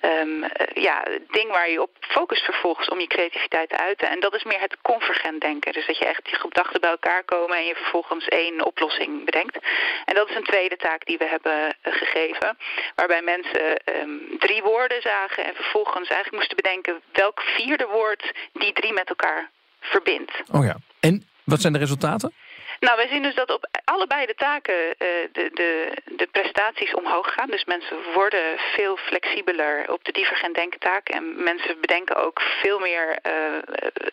um, 0.02 0.44
uh, 0.44 0.50
ja, 0.74 1.04
ding 1.28 1.50
waar 1.50 1.70
je 1.70 1.82
op 1.82 1.90
focust 2.00 2.44
vervolgens 2.44 2.90
om 2.90 3.00
je 3.00 3.08
creativiteit 3.08 3.70
te 3.70 3.78
uiten. 3.78 4.10
En 4.10 4.20
dat 4.20 4.34
is 4.36 4.44
meer 4.44 4.60
het 4.60 4.78
convergent 4.82 5.42
denken. 5.42 5.74
Dus 5.74 5.86
dat 5.86 5.98
je 5.98 6.06
echt 6.06 6.30
je 6.30 6.36
gedachten 6.36 6.82
bij 6.82 6.90
elkaar 6.90 7.24
komen 7.24 7.58
en 7.58 7.66
je 7.66 7.76
vervolgens 7.76 8.28
één 8.28 8.66
oplossing 8.66 9.26
bedenkt. 9.26 9.58
En 10.06 10.16
dat 10.16 10.30
is 10.30 10.36
een 10.36 10.44
tweede 10.44 10.78
taak 10.78 11.06
die 11.06 11.18
we 11.18 11.26
hebben 11.26 11.58
uh, 11.58 11.94
gegeven. 11.94 12.58
Waarbij 12.96 13.22
mensen 13.22 13.82
um, 14.02 14.36
drie 14.40 14.62
woorden 14.62 15.02
zagen 15.02 15.46
en 15.46 15.56
vervolgens 15.56 16.10
eigenlijk 16.10 16.36
moesten 16.36 16.56
bedenken 16.56 17.02
welk 17.12 17.42
vierde 17.42 17.86
woord 17.86 18.32
die 18.54 18.74
drie 18.74 18.94
met 18.94 19.10
elkaar 19.10 19.50
verbindt. 19.80 20.32
Oh 20.52 20.66
ja. 20.66 20.76
En 21.00 21.28
wat 21.44 21.62
zijn 21.62 21.74
de 21.74 21.80
resultaten? 21.80 22.34
Nou, 22.80 22.98
wij 22.98 23.08
zien 23.08 23.24
dus 23.24 23.36
dat 23.36 23.52
op 23.52 23.68
allebei 23.84 24.26
de 24.26 24.36
taken 24.36 24.76
uh, 24.76 25.08
de, 25.32 25.50
de, 25.54 25.92
de 26.06 26.28
prestaties 26.28 26.94
omhoog 26.94 27.34
gaan. 27.34 27.50
Dus 27.50 27.66
mensen 27.66 27.98
worden 28.14 28.58
veel 28.58 28.98
flexibeler 28.98 29.92
op 29.92 30.04
de 30.04 30.12
divergent 30.12 30.56
denkentaak. 30.56 31.10
En 31.10 31.44
mensen 31.44 31.82
bedenken 31.82 32.16
ook 32.16 32.42
veel 32.42 32.80
meer 32.80 33.20
uh, 33.28 33.34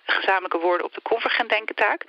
gezamenlijke 0.07 0.59
woorden 0.59 0.87
op 0.87 0.95
de 0.95 1.03
convergent 1.03 1.51
denkentaak. 1.51 2.03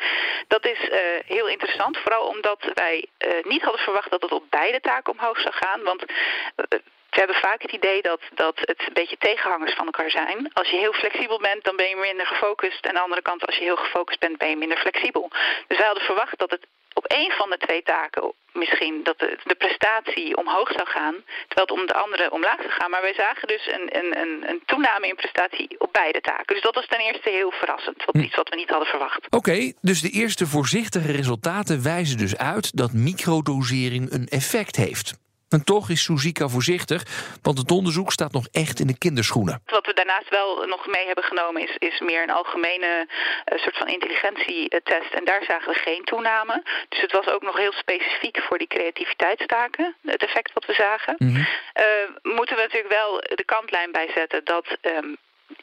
Dat 0.48 0.66
is 0.66 0.80
uh, 0.90 1.00
heel 1.26 1.48
interessant, 1.48 1.98
vooral 1.98 2.28
omdat 2.28 2.72
wij 2.74 3.06
niet 3.44 3.62
hadden 3.62 3.82
verwacht 3.82 4.10
dat 4.10 4.22
het 4.22 4.32
op 4.32 4.44
beide 4.50 4.82
taken 4.82 5.14
omhoog 5.14 5.40
zou 5.40 5.54
gaan. 5.54 5.84
Want 5.84 6.06
we 7.16 7.22
hebben 7.22 7.42
vaak 7.50 7.62
het 7.62 7.72
idee 7.72 8.02
dat, 8.02 8.22
dat 8.34 8.58
het 8.60 8.80
een 8.88 8.94
beetje 8.94 9.18
tegenhangers 9.18 9.74
van 9.74 9.86
elkaar 9.86 10.12
zijn. 10.12 10.50
Als 10.54 10.70
je 10.70 10.78
heel 10.78 10.94
flexibel 10.94 11.40
bent, 11.40 11.64
dan 11.64 11.76
ben 11.76 11.90
je 11.90 11.96
minder 11.96 12.26
gefocust. 12.26 12.86
En 12.86 12.90
aan 12.90 12.96
de 12.96 13.02
andere 13.02 13.22
kant, 13.22 13.46
als 13.46 13.58
je 13.58 13.64
heel 13.64 13.84
gefocust 13.86 14.20
bent, 14.20 14.38
ben 14.38 14.50
je 14.50 14.58
minder 14.58 14.78
flexibel. 14.78 15.30
Dus 15.68 15.78
wij 15.78 15.86
hadden 15.86 16.04
verwacht 16.04 16.38
dat 16.38 16.52
het 16.52 16.66
op 16.94 17.06
één 17.06 17.32
van 17.32 17.50
de 17.50 17.58
twee 17.58 17.84
taken 17.84 18.34
misschien 18.54 19.04
dat 19.04 19.20
de, 19.20 19.38
de 19.44 19.56
prestatie 19.56 20.38
omhoog 20.38 20.72
zou 20.72 20.88
gaan, 20.88 21.16
terwijl 21.48 21.68
het 21.68 21.78
om 21.80 21.86
de 21.86 21.94
andere 21.94 22.32
omlaag 22.32 22.62
zou 22.62 22.72
gaan. 22.72 22.90
Maar 22.90 23.02
wij 23.02 23.14
zagen 23.14 23.48
dus 23.48 23.68
een, 23.68 23.88
een, 24.00 24.20
een, 24.22 24.50
een 24.50 24.62
toename 24.66 25.08
in 25.08 25.16
prestatie 25.16 25.76
op 25.78 25.94
beide 25.94 26.22
taken. 26.22 26.54
Dus 26.56 26.62
dat 26.62 26.76
was 26.76 26.88
ten 26.88 27.00
eerste 27.00 27.30
heel 27.30 27.52
verrassend, 27.52 28.06
wat, 28.06 28.16
iets 28.16 28.36
wat 28.36 28.50
we 28.50 28.56
niet 28.56 28.70
hadden 28.70 28.88
verwacht. 28.88 29.26
Oké, 29.26 29.36
okay, 29.38 29.74
dus 29.82 30.02
de 30.02 30.10
eerste 30.10 30.48
voorzichtige 30.48 31.12
resultaten 31.12 31.84
wijzen 31.84 32.18
dus 32.18 32.38
uit 32.38 32.78
dat 32.78 32.94
microdosering 32.94 34.12
een 34.12 34.28
effect 34.28 34.76
heeft. 34.76 35.24
En 35.50 35.64
toch 35.64 35.90
is 35.90 36.04
Suzica 36.04 36.48
voorzichtig, 36.48 37.04
want 37.42 37.58
het 37.58 37.72
onderzoek 37.72 38.12
staat 38.12 38.32
nog 38.32 38.48
echt 38.52 38.80
in 38.80 38.88
de 38.88 38.98
kinderschoenen. 38.98 39.62
Wat 39.66 39.86
we 39.86 39.94
daarnaast 39.94 40.30
wel 40.30 40.66
nog 40.66 40.88
mee 40.88 41.06
hebben 41.06 41.24
genomen 41.24 41.62
is, 41.62 41.76
is 41.80 42.00
meer 42.00 42.24
een 42.24 42.38
algemene 42.42 43.08
uh, 43.54 43.60
soort 43.60 43.78
van 43.78 43.88
intelligentietest. 43.88 45.14
En 45.14 45.26
daar 45.26 45.44
zagen 45.44 45.74
we 45.74 45.80
geen 45.80 46.04
toename. 46.04 46.64
Dus 46.90 47.02
het 47.02 47.12
was 47.12 47.28
ook 47.28 47.42
nog 47.42 47.58
heel 47.58 47.74
specifiek 47.74 48.38
voor 48.42 48.58
die 48.58 48.68
creativiteitstaken, 48.68 49.96
het 50.02 50.24
effect 50.24 50.54
wat 50.54 50.66
we 50.66 50.74
zagen. 50.74 51.16
Mm 51.18 51.28
-hmm. 51.28 51.48
uh, 51.84 52.36
moeten 52.36 52.56
we 52.56 52.62
natuurlijk 52.62 52.94
wel 52.94 53.12
de 53.20 53.46
kantlijn 53.46 53.92
bijzetten 53.92 54.46
dat 54.46 54.78
um, 54.82 55.18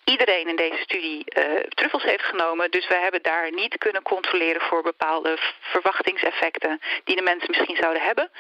iedereen 0.04 0.48
in 0.48 0.56
deze 0.56 0.76
studie 0.76 1.24
uh, 1.24 1.60
truffels 1.68 2.02
heeft 2.02 2.24
genomen. 2.24 2.70
Dus 2.70 2.88
we 2.88 2.94
hebben 2.94 3.22
daar 3.22 3.52
niet 3.52 3.78
kunnen 3.78 4.02
controleren 4.02 4.62
voor 4.62 4.82
bepaalde 4.82 5.38
verwachtingseffecten 5.60 6.80
die 7.04 7.16
de 7.16 7.22
mensen 7.22 7.50
misschien 7.50 7.76
zouden 7.76 8.02
hebben. 8.02 8.30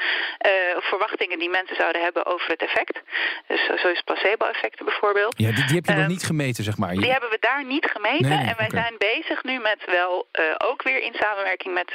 Uh, 0.46 0.76
of 0.76 0.84
verwachtingen 0.84 1.38
die 1.38 1.50
mensen 1.50 1.76
zouden 1.76 2.02
hebben 2.02 2.26
over 2.26 2.48
het 2.50 2.62
effect. 2.62 3.00
Dus 3.46 3.68
uh, 3.68 3.78
zoals 3.78 4.02
placebo-effecten 4.02 4.84
bijvoorbeeld. 4.84 5.34
Ja, 5.36 5.50
die, 5.50 5.64
die 5.64 5.76
heb 5.76 5.84
je 5.84 5.92
nog 5.92 6.06
niet 6.06 6.22
gemeten, 6.22 6.64
zeg 6.64 6.76
maar. 6.76 6.94
Die 6.94 7.10
hebben 7.10 7.30
we 7.30 7.38
daar 7.40 7.64
niet 7.64 7.86
gemeten. 7.86 8.28
Nee, 8.28 8.38
nee, 8.38 8.48
en 8.48 8.56
wij 8.56 8.66
okay. 8.66 8.80
zijn 8.80 8.94
bezig 8.98 9.42
nu 9.42 9.58
met 9.58 9.84
wel 9.86 10.28
ook 10.58 10.82
weer 10.82 11.00
in 11.02 11.14
samenwerking 11.14 11.74
met 11.74 11.90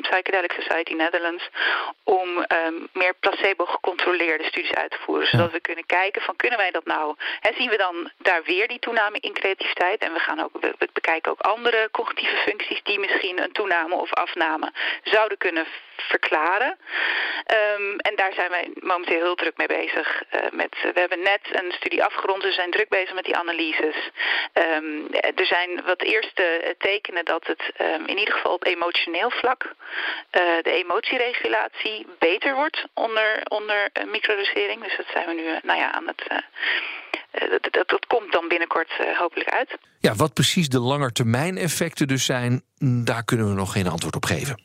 Psychedelic 0.00 0.52
Society 0.52 0.94
Netherlands 0.94 1.48
om 2.04 2.28
um, 2.38 2.88
meer 2.92 3.14
placebo-gecontroleerde 3.20 4.44
studies 4.44 4.74
uit 4.74 4.90
te 4.90 4.98
voeren. 5.04 5.26
Zodat 5.26 5.46
ja. 5.46 5.52
we 5.52 5.60
kunnen 5.60 5.86
kijken 5.86 6.22
van 6.22 6.36
kunnen 6.36 6.58
wij 6.58 6.70
dat 6.70 6.84
nou... 6.84 7.14
Hè, 7.40 7.50
zien 7.56 7.70
we 7.70 7.76
dan 7.76 8.10
daar 8.18 8.42
weer 8.42 8.68
die 8.68 8.78
toename 8.78 8.96
in 9.20 9.32
creativiteit. 9.32 10.02
En 10.02 10.12
we, 10.12 10.18
gaan 10.18 10.40
ook, 10.40 10.50
we 10.60 10.88
bekijken 10.92 11.32
ook 11.32 11.40
andere 11.40 11.88
cognitieve 11.92 12.36
functies 12.36 12.82
die 12.82 12.98
misschien 12.98 13.42
een 13.42 13.52
toename 13.52 13.94
of 13.94 14.12
afname 14.12 14.72
zouden 15.02 15.38
kunnen 15.38 15.66
verklaren. 15.96 16.78
Um, 17.76 17.98
en 17.98 18.16
daar 18.16 18.32
zijn 18.32 18.50
wij 18.50 18.70
momenteel 18.74 19.20
heel 19.20 19.34
druk 19.34 19.56
mee 19.56 19.66
bezig. 19.66 20.22
Uh, 20.34 20.40
met, 20.50 20.76
we 20.82 21.00
hebben 21.00 21.22
net 21.22 21.40
een 21.52 21.72
studie 21.72 22.04
afgerond, 22.04 22.42
we 22.42 22.52
zijn 22.52 22.70
druk 22.70 22.88
bezig 22.88 23.14
met 23.14 23.24
die 23.24 23.36
analyses. 23.36 24.10
Um, 24.52 25.08
er 25.12 25.46
zijn 25.46 25.82
wat 25.84 26.02
eerste 26.02 26.74
tekenen 26.78 27.24
dat 27.24 27.46
het 27.46 27.72
um, 27.80 28.06
in 28.06 28.18
ieder 28.18 28.34
geval 28.34 28.52
op 28.52 28.64
emotioneel 28.64 29.30
vlak 29.30 29.74
de 30.62 30.70
emotieregulatie 30.70 32.06
beter 32.18 32.54
wordt 32.54 32.84
onder, 32.94 33.40
onder 33.48 33.88
microdosering. 34.06 34.82
Dus 34.82 34.96
dat 34.96 35.06
zijn 35.12 35.26
we 35.26 35.32
nu 35.32 35.58
nou 35.62 35.78
ja, 35.78 35.92
aan 35.92 36.06
het 36.06 36.22
dat, 37.38 37.72
dat, 37.72 37.88
dat, 37.88 38.06
komt 38.06 38.32
dan 38.32 38.48
binnenkort 38.48 38.88
uh, 39.00 39.18
hopelijk 39.18 39.48
uit. 39.50 39.78
Ja, 40.00 40.14
wat 40.14 40.32
precies 40.32 40.68
de 40.68 40.78
langetermijn 40.78 41.56
effecten 41.56 42.08
dus 42.08 42.24
zijn, 42.24 42.62
daar 43.04 43.24
kunnen 43.24 43.48
we 43.48 43.54
nog 43.54 43.72
geen 43.72 43.88
antwoord 43.88 44.16
op 44.16 44.24
geven. 44.24 44.60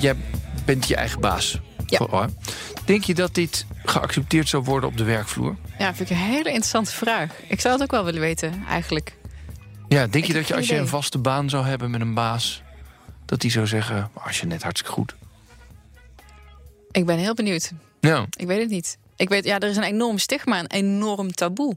Jij 0.00 0.16
bent 0.64 0.88
je 0.88 0.96
eigen 0.96 1.20
baas. 1.20 1.58
Ja. 1.86 2.28
Denk 2.90 3.04
je 3.04 3.14
dat 3.14 3.34
dit 3.34 3.66
geaccepteerd 3.84 4.48
zou 4.48 4.62
worden 4.62 4.88
op 4.88 4.96
de 4.96 5.04
werkvloer? 5.04 5.56
Ja, 5.78 5.94
vind 5.94 6.10
ik 6.10 6.16
een 6.16 6.22
hele 6.22 6.48
interessante 6.48 6.90
vraag. 6.90 7.30
Ik 7.48 7.60
zou 7.60 7.74
het 7.74 7.82
ook 7.82 7.90
wel 7.90 8.04
willen 8.04 8.20
weten, 8.20 8.64
eigenlijk. 8.68 9.16
Ja, 9.88 10.06
denk 10.06 10.24
je 10.24 10.32
dat 10.32 10.48
je 10.48 10.56
als 10.56 10.66
je 10.66 10.76
een 10.76 10.88
vaste 10.88 11.18
baan 11.18 11.50
zou 11.50 11.66
hebben 11.66 11.90
met 11.90 12.00
een 12.00 12.14
baas... 12.14 12.62
dat 13.26 13.40
die 13.40 13.50
zou 13.50 13.66
zeggen, 13.66 14.10
als 14.14 14.40
je 14.40 14.46
net 14.46 14.62
hartstikke 14.62 14.94
goed? 14.94 15.14
Ik 16.90 17.06
ben 17.06 17.18
heel 17.18 17.34
benieuwd. 17.34 17.72
Ja. 18.00 18.26
Ik 18.36 18.46
weet 18.46 18.60
het 18.60 18.70
niet. 18.70 18.98
Ik 19.16 19.28
weet, 19.28 19.44
ja, 19.44 19.58
er 19.58 19.68
is 19.68 19.76
een 19.76 19.82
enorm 19.82 20.18
stigma, 20.18 20.58
een 20.58 20.70
enorm 20.70 21.32
taboe. 21.32 21.76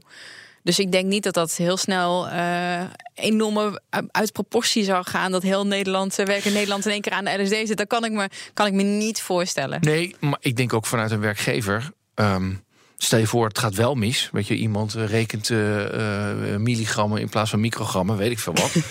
Dus 0.64 0.78
ik 0.78 0.92
denk 0.92 1.06
niet 1.06 1.22
dat 1.22 1.34
dat 1.34 1.56
heel 1.56 1.76
snel 1.76 2.28
uh, 2.28 2.80
enorme 3.14 3.80
uit 4.10 4.32
proportie 4.32 4.84
zou 4.84 5.04
gaan. 5.06 5.32
Dat 5.32 5.42
heel 5.42 5.66
Nederland, 5.66 6.14
werken 6.14 6.44
in 6.44 6.52
Nederland 6.52 6.86
in 6.86 6.92
één 6.92 7.00
keer 7.00 7.12
aan 7.12 7.24
de 7.24 7.42
LSD 7.42 7.54
zit. 7.54 7.76
Dat 7.76 7.86
kan 7.86 8.04
ik 8.04 8.12
me, 8.12 8.28
kan 8.54 8.66
ik 8.66 8.72
me 8.72 8.82
niet 8.82 9.22
voorstellen. 9.22 9.80
Nee, 9.80 10.16
maar 10.20 10.38
ik 10.40 10.56
denk 10.56 10.72
ook 10.72 10.86
vanuit 10.86 11.10
een 11.10 11.20
werkgever. 11.20 11.90
Um, 12.14 12.62
Stel 12.96 13.18
je 13.18 13.26
voor, 13.26 13.46
het 13.46 13.58
gaat 13.58 13.74
wel 13.74 13.94
mis. 13.94 14.28
Weet 14.32 14.46
je, 14.46 14.54
iemand 14.54 14.92
rekent 14.92 15.48
uh, 15.48 15.78
uh, 15.78 16.56
milligrammen 16.56 17.20
in 17.20 17.28
plaats 17.28 17.50
van 17.50 17.60
microgrammen, 17.60 18.16
weet 18.16 18.30
ik 18.30 18.38
veel 18.38 18.54
wat. 18.54 18.72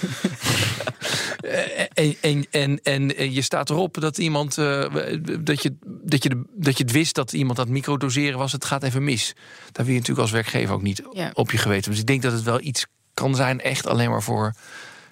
en, 1.94 2.16
en, 2.22 2.46
en, 2.84 3.16
en, 3.16 3.34
je 3.34 3.42
staat 3.42 3.70
erop 3.70 4.02
dat 4.02 4.18
iemand 4.18 4.58
uh, 4.58 4.94
dat, 5.40 5.62
je, 5.62 5.76
dat, 5.86 6.24
je 6.24 6.30
de, 6.30 6.44
dat 6.54 6.78
je 6.78 6.84
het 6.84 6.92
wist 6.92 7.16
dat 7.16 7.34
iemand 7.34 7.60
aan 7.60 7.66
het 7.66 7.74
microdoseren 7.74 8.38
was, 8.40 8.52
het 8.52 8.66
gaat 8.66 8.84
even 8.84 9.04
mis. 9.04 9.34
Daar 9.72 9.86
wil 9.86 9.94
je 9.94 10.00
natuurlijk 10.00 10.20
als 10.20 10.32
werkgever 10.32 10.76
ook 10.76 10.82
niet 10.82 11.02
ja. 11.12 11.32
op 11.34 11.52
je 11.52 11.58
geweten. 11.58 11.92
Dus 11.92 12.00
ik 12.00 12.06
denk 12.06 12.22
dat 12.22 12.32
het 12.32 12.44
wel 12.44 12.62
iets 12.62 12.86
kan 13.14 13.36
zijn, 13.36 13.62
echt 13.62 13.88
alleen 13.88 14.10
maar 14.10 14.24
voor 14.24 14.54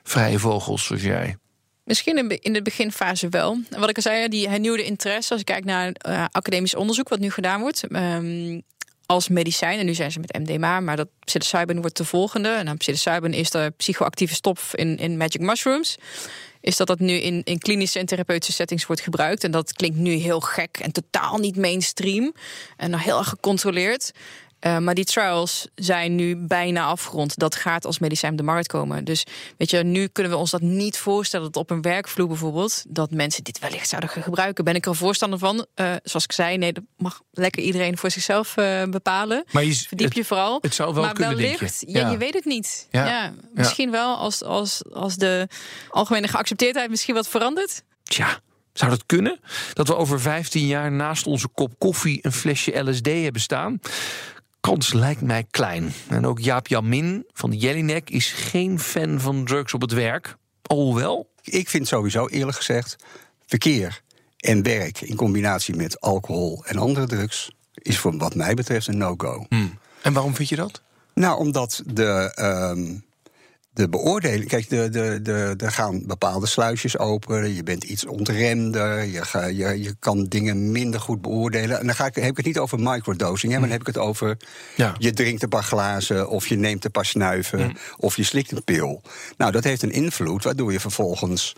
vrije 0.04 0.40
vogels 0.40 0.86
zoals 0.86 1.02
jij. 1.02 1.36
Misschien 1.84 2.42
in 2.42 2.54
de 2.54 2.62
beginfase 2.62 3.30
wel. 3.30 3.60
Wat 3.70 3.90
ik 3.90 3.96
al 3.96 4.02
zei, 4.02 4.28
die 4.28 4.50
hernieuwde 4.50 4.84
interesse, 4.84 5.32
als 5.32 5.40
ik 5.40 5.46
kijk 5.46 5.66
naar 5.66 5.96
uh, 6.08 6.26
academisch 6.32 6.76
onderzoek 6.76 7.10
wat 7.10 7.20
nu 7.20 7.32
gedaan 7.32 7.62
wordt. 7.62 7.84
Um, 7.92 8.62
als 9.12 9.28
medicijn. 9.28 9.80
En 9.80 9.86
nu 9.86 9.94
zijn 9.94 10.12
ze 10.12 10.20
met 10.20 10.40
MDMA, 10.40 10.80
maar 10.80 10.96
dat 10.96 11.08
psilocybin 11.26 11.82
wordt 11.82 11.98
de 11.98 12.06
volgende. 12.06 12.50
En 12.50 12.66
dan 12.66 12.78
psilocybin 12.78 13.34
is 13.34 13.50
de 13.50 13.74
psychoactieve 13.78 14.34
stof 14.34 14.76
in, 14.76 14.98
in 14.98 15.18
magic 15.18 15.42
mushrooms. 15.42 15.98
Is 16.62 16.78
dat 16.78 16.88
dat 16.88 17.00
nu 17.00 17.14
in, 17.14 17.42
in 17.44 17.58
klinische 17.58 18.00
en 18.00 18.06
therapeutische 18.06 18.54
settings 18.54 18.86
wordt 18.86 19.02
gebruikt. 19.02 19.44
En 19.44 19.52
dat 19.52 19.74
klinkt 19.74 19.98
nu 19.98 20.12
heel 20.12 20.40
gek 20.40 20.78
en 20.82 20.92
totaal 20.92 21.38
niet 21.38 21.56
mainstream. 21.58 22.34
En 22.78 22.90
nog 22.90 23.04
heel 23.04 23.18
erg 23.18 23.30
gecontroleerd. 23.30 24.12
Uh, 24.62 24.78
maar 24.78 24.94
die 24.94 25.06
trials 25.06 25.68
zijn 25.76 26.16
nu 26.16 26.36
bijna 26.36 26.84
afgerond. 26.84 27.40
Dat 27.40 27.56
gaat 27.56 27.86
als 27.86 28.00
medicijn 28.00 28.32
op 28.32 28.38
de 28.38 28.44
markt 28.44 28.68
komen. 28.68 29.04
Dus 29.04 29.26
weet 29.58 29.70
je, 29.70 29.84
nu 29.84 30.08
kunnen 30.08 30.32
we 30.32 30.38
ons 30.38 30.52
dat 30.52 30.62
niet 30.62 30.98
voorstellen 30.98 31.46
dat 31.46 31.62
op 31.62 31.70
een 31.70 31.82
werkvloer 31.82 32.28
bijvoorbeeld 32.28 32.84
dat 32.88 33.12
mensen 33.12 33.44
dit 33.44 33.60
wellicht 33.60 33.90
zouden 33.90 34.10
gaan 34.10 34.24
gebruiken. 34.24 34.64
Ben 34.64 34.76
ik 34.76 34.86
er 34.86 34.96
voorstander 34.96 35.40
van? 35.40 35.56
Uh, 35.76 35.94
zoals 36.04 36.24
ik 36.24 36.32
zei, 36.32 36.58
nee, 36.58 36.74
dat 36.74 36.84
mag 36.98 37.22
lekker 37.32 37.64
iedereen 37.64 37.98
voor 37.98 38.12
zichzelf 38.12 38.58
uh, 38.58 38.84
bepalen. 38.84 39.44
Maar 39.52 39.64
je, 39.64 39.74
Verdiep 39.74 40.14
je 40.14 40.26
vooral. 40.26 40.58
Het 40.62 40.76
zou 40.76 40.94
wel 40.94 41.04
maar 41.04 41.14
kunnen, 41.14 41.38
wellicht, 41.38 41.84
je. 41.88 41.92
Ja, 41.92 42.10
je 42.10 42.18
weet 42.18 42.34
het 42.34 42.46
niet. 42.46 42.88
Ja, 42.92 43.06
ja 43.06 43.34
misschien 43.54 43.92
wel 43.92 44.16
als, 44.16 44.44
als, 44.44 44.82
als 44.92 45.16
de 45.16 45.48
algemene 45.90 46.28
geaccepteerdheid 46.28 46.90
misschien 46.90 47.16
wat 47.16 47.28
verandert. 47.28 47.84
Tja. 48.04 48.40
Zou 48.74 48.92
dat 48.92 49.06
kunnen? 49.06 49.40
Dat 49.74 49.88
we 49.88 49.96
over 49.96 50.22
15 50.22 50.68
jaar 50.68 50.92
naast 50.92 51.28
onze 51.28 51.48
kop 51.48 51.74
koffie 51.78 52.20
een 52.22 52.32
flesje 52.32 52.80
LSD 52.80 53.06
hebben 53.06 53.42
staan? 53.42 53.80
Kans 54.62 54.94
lijkt 54.94 55.22
mij 55.22 55.46
klein. 55.52 55.94
En 56.08 56.26
ook 56.26 56.40
Jaap 56.40 56.68
Jamin 56.68 57.26
van 57.34 57.52
Jellinek 57.52 58.10
is 58.10 58.32
geen 58.32 58.80
fan 58.80 59.20
van 59.20 59.46
drugs 59.46 59.74
op 59.74 59.82
het 59.82 59.92
werk. 59.92 60.36
Alhoewel. 60.62 61.30
Ik 61.44 61.70
vind 61.70 61.88
sowieso, 61.88 62.28
eerlijk 62.28 62.58
gezegd, 62.58 62.96
verkeer 63.46 64.02
en 64.38 64.64
werk 64.64 65.02
in 65.02 65.16
combinatie 65.16 65.76
met 65.76 66.02
alcohol 66.02 66.64
en 66.66 66.78
andere 66.78 67.08
drugs 67.08 67.52
is 67.74 67.98
voor 67.98 68.18
wat 68.18 68.36
mij 68.36 68.54
betreft 68.54 68.88
een 68.88 68.98
no-go. 68.98 69.46
Hmm. 69.50 69.80
En 70.02 70.14
waarom 70.14 70.36
vind 70.36 70.50
je 70.50 70.56
dat? 70.56 70.82
Nou, 71.14 71.40
omdat 71.40 71.82
de. 71.86 72.34
Uh, 72.40 73.00
de 73.74 73.90
beoordeling. 73.90 74.48
Kijk, 74.48 74.70
de, 74.70 74.90
de, 74.90 75.20
de, 75.22 75.54
er 75.58 75.72
gaan 75.72 76.04
bepaalde 76.06 76.48
sluisjes 76.48 76.98
open. 76.98 77.54
Je 77.54 77.64
bent 77.64 77.84
iets 77.84 78.06
ontremder. 78.06 79.04
Je, 79.04 79.26
ga, 79.26 79.46
je, 79.46 79.82
je 79.82 79.96
kan 80.00 80.24
dingen 80.24 80.72
minder 80.72 81.00
goed 81.00 81.22
beoordelen. 81.22 81.80
En 81.80 81.86
dan 81.86 81.96
ga 81.96 82.06
ik, 82.06 82.16
heb 82.16 82.30
ik 82.30 82.38
het 82.38 82.46
niet 82.46 82.60
over 82.60 82.80
microdosing. 82.80 83.52
Hè, 83.52 83.60
maar 83.60 83.70
dan 83.70 83.78
heb 83.78 83.88
ik 83.88 83.96
het 83.96 84.04
over. 84.04 84.38
Ja. 84.76 84.96
Je 84.98 85.12
drinkt 85.14 85.44
een 85.44 85.50
paar 85.50 85.64
glazen. 85.64 86.30
Of 86.30 86.48
je 86.48 86.56
neemt 86.56 86.86
een 86.86 86.92
paar 86.92 87.06
snuiven. 87.06 87.78
Of 87.98 88.16
je 88.16 88.24
slikt 88.24 88.52
een 88.52 88.64
pil. 88.64 89.02
Nou, 89.38 89.52
dat 89.52 89.64
heeft 89.64 89.82
een 89.82 89.92
invloed. 89.92 90.44
Waardoor 90.44 90.72
je 90.72 90.80
vervolgens 90.80 91.56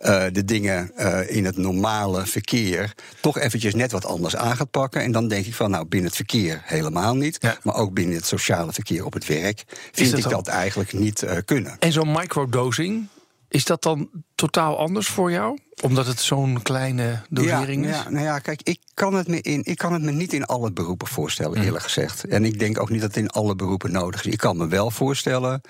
uh, 0.00 0.24
de 0.32 0.44
dingen 0.44 0.92
uh, 0.98 1.36
in 1.36 1.44
het 1.44 1.56
normale 1.56 2.26
verkeer 2.26 2.94
toch 3.20 3.38
eventjes 3.38 3.74
net 3.74 3.92
wat 3.92 4.04
anders 4.04 4.36
aan 4.36 4.56
gaat 4.56 4.70
pakken. 4.70 5.02
En 5.02 5.12
dan 5.12 5.28
denk 5.28 5.46
ik 5.46 5.54
van, 5.54 5.70
nou, 5.70 5.86
binnen 5.86 6.08
het 6.08 6.16
verkeer 6.16 6.62
helemaal 6.64 7.16
niet. 7.16 7.36
Ja. 7.40 7.58
Maar 7.62 7.74
ook 7.74 7.94
binnen 7.94 8.16
het 8.16 8.26
sociale 8.26 8.72
verkeer 8.72 9.04
op 9.04 9.12
het 9.12 9.26
werk 9.26 9.64
vind 9.92 10.18
ik 10.18 10.28
dat 10.28 10.46
eigenlijk 10.46 10.92
niet 10.92 11.22
uh, 11.22 11.30
kunnen. 11.54 11.76
En 11.78 11.92
zo'n 11.92 12.12
microdosing, 12.12 13.08
is 13.48 13.64
dat 13.64 13.82
dan 13.82 14.08
totaal 14.34 14.78
anders 14.78 15.08
voor 15.08 15.30
jou? 15.30 15.58
Omdat 15.82 16.06
het 16.06 16.20
zo'n 16.20 16.62
kleine 16.62 17.22
dosering 17.28 17.84
ja, 17.84 17.90
is? 17.90 17.96
Ja, 17.96 18.10
nou 18.10 18.24
ja, 18.24 18.38
kijk, 18.38 18.60
ik 18.62 18.78
kan, 18.94 19.14
het 19.14 19.28
me 19.28 19.40
in, 19.40 19.60
ik 19.64 19.78
kan 19.78 19.92
het 19.92 20.02
me 20.02 20.10
niet 20.10 20.32
in 20.32 20.44
alle 20.44 20.72
beroepen 20.72 21.06
voorstellen, 21.06 21.58
mm. 21.58 21.64
eerlijk 21.64 21.84
gezegd. 21.84 22.24
En 22.24 22.44
ik 22.44 22.58
denk 22.58 22.80
ook 22.80 22.90
niet 22.90 23.00
dat 23.00 23.14
het 23.14 23.22
in 23.24 23.30
alle 23.30 23.56
beroepen 23.56 23.92
nodig 23.92 24.24
is. 24.24 24.32
Ik 24.32 24.38
kan 24.38 24.56
me 24.56 24.68
wel 24.68 24.90
voorstellen 24.90 25.60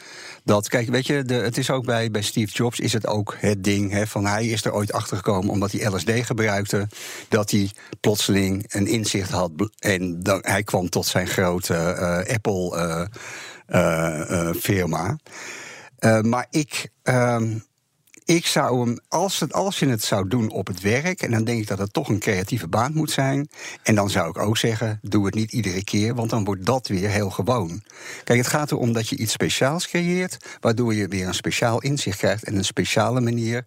dat, 0.44 0.68
kijk, 0.68 0.88
weet 0.88 1.06
je, 1.06 1.22
de, 1.22 1.34
het 1.34 1.58
is 1.58 1.70
ook 1.70 1.84
bij, 1.84 2.10
bij 2.10 2.22
Steve 2.22 2.52
Jobs 2.52 2.80
is 2.80 2.92
het 2.92 3.06
ook 3.06 3.36
het 3.38 3.64
ding 3.64 3.90
hè, 3.90 4.06
van 4.06 4.26
hij 4.26 4.46
is 4.46 4.64
er 4.64 4.72
ooit 4.72 4.92
achter 4.92 5.16
gekomen 5.16 5.50
omdat 5.50 5.72
hij 5.72 5.90
LSD 5.90 6.10
gebruikte, 6.26 6.88
dat 7.28 7.50
hij 7.50 7.70
plotseling 8.00 8.64
een 8.68 8.86
inzicht 8.86 9.30
had 9.30 9.50
en 9.78 10.22
dan, 10.22 10.38
hij 10.42 10.62
kwam 10.62 10.88
tot 10.88 11.06
zijn 11.06 11.26
grote 11.26 11.74
uh, 11.74 12.34
Apple 12.34 12.76
uh, 12.76 13.80
uh, 13.80 14.54
firma. 14.54 15.16
Maar 16.22 16.46
ik. 16.50 16.90
Ehm, 17.02 17.58
ik 18.30 18.46
zou 18.46 18.80
hem, 18.80 18.98
als, 19.08 19.40
het, 19.40 19.52
als 19.52 19.78
je 19.78 19.88
het 19.88 20.02
zou 20.02 20.28
doen 20.28 20.50
op 20.50 20.66
het 20.66 20.80
werk, 20.80 21.22
en 21.22 21.30
dan 21.30 21.44
denk 21.44 21.60
ik 21.60 21.66
dat 21.66 21.78
het 21.78 21.92
toch 21.92 22.08
een 22.08 22.18
creatieve 22.18 22.68
baan 22.68 22.92
moet 22.92 23.10
zijn. 23.10 23.48
En 23.82 23.94
dan 23.94 24.10
zou 24.10 24.28
ik 24.28 24.38
ook 24.38 24.56
zeggen: 24.56 24.98
doe 25.02 25.26
het 25.26 25.34
niet 25.34 25.52
iedere 25.52 25.84
keer, 25.84 26.14
want 26.14 26.30
dan 26.30 26.44
wordt 26.44 26.66
dat 26.66 26.88
weer 26.88 27.08
heel 27.08 27.30
gewoon. 27.30 27.82
Kijk, 28.24 28.38
het 28.38 28.48
gaat 28.48 28.70
erom 28.70 28.92
dat 28.92 29.08
je 29.08 29.16
iets 29.16 29.32
speciaals 29.32 29.88
creëert, 29.88 30.36
waardoor 30.60 30.94
je 30.94 31.08
weer 31.08 31.26
een 31.26 31.34
speciaal 31.34 31.80
inzicht 31.80 32.18
krijgt 32.18 32.44
en 32.44 32.56
een 32.56 32.64
speciale 32.64 33.20
manier 33.20 33.64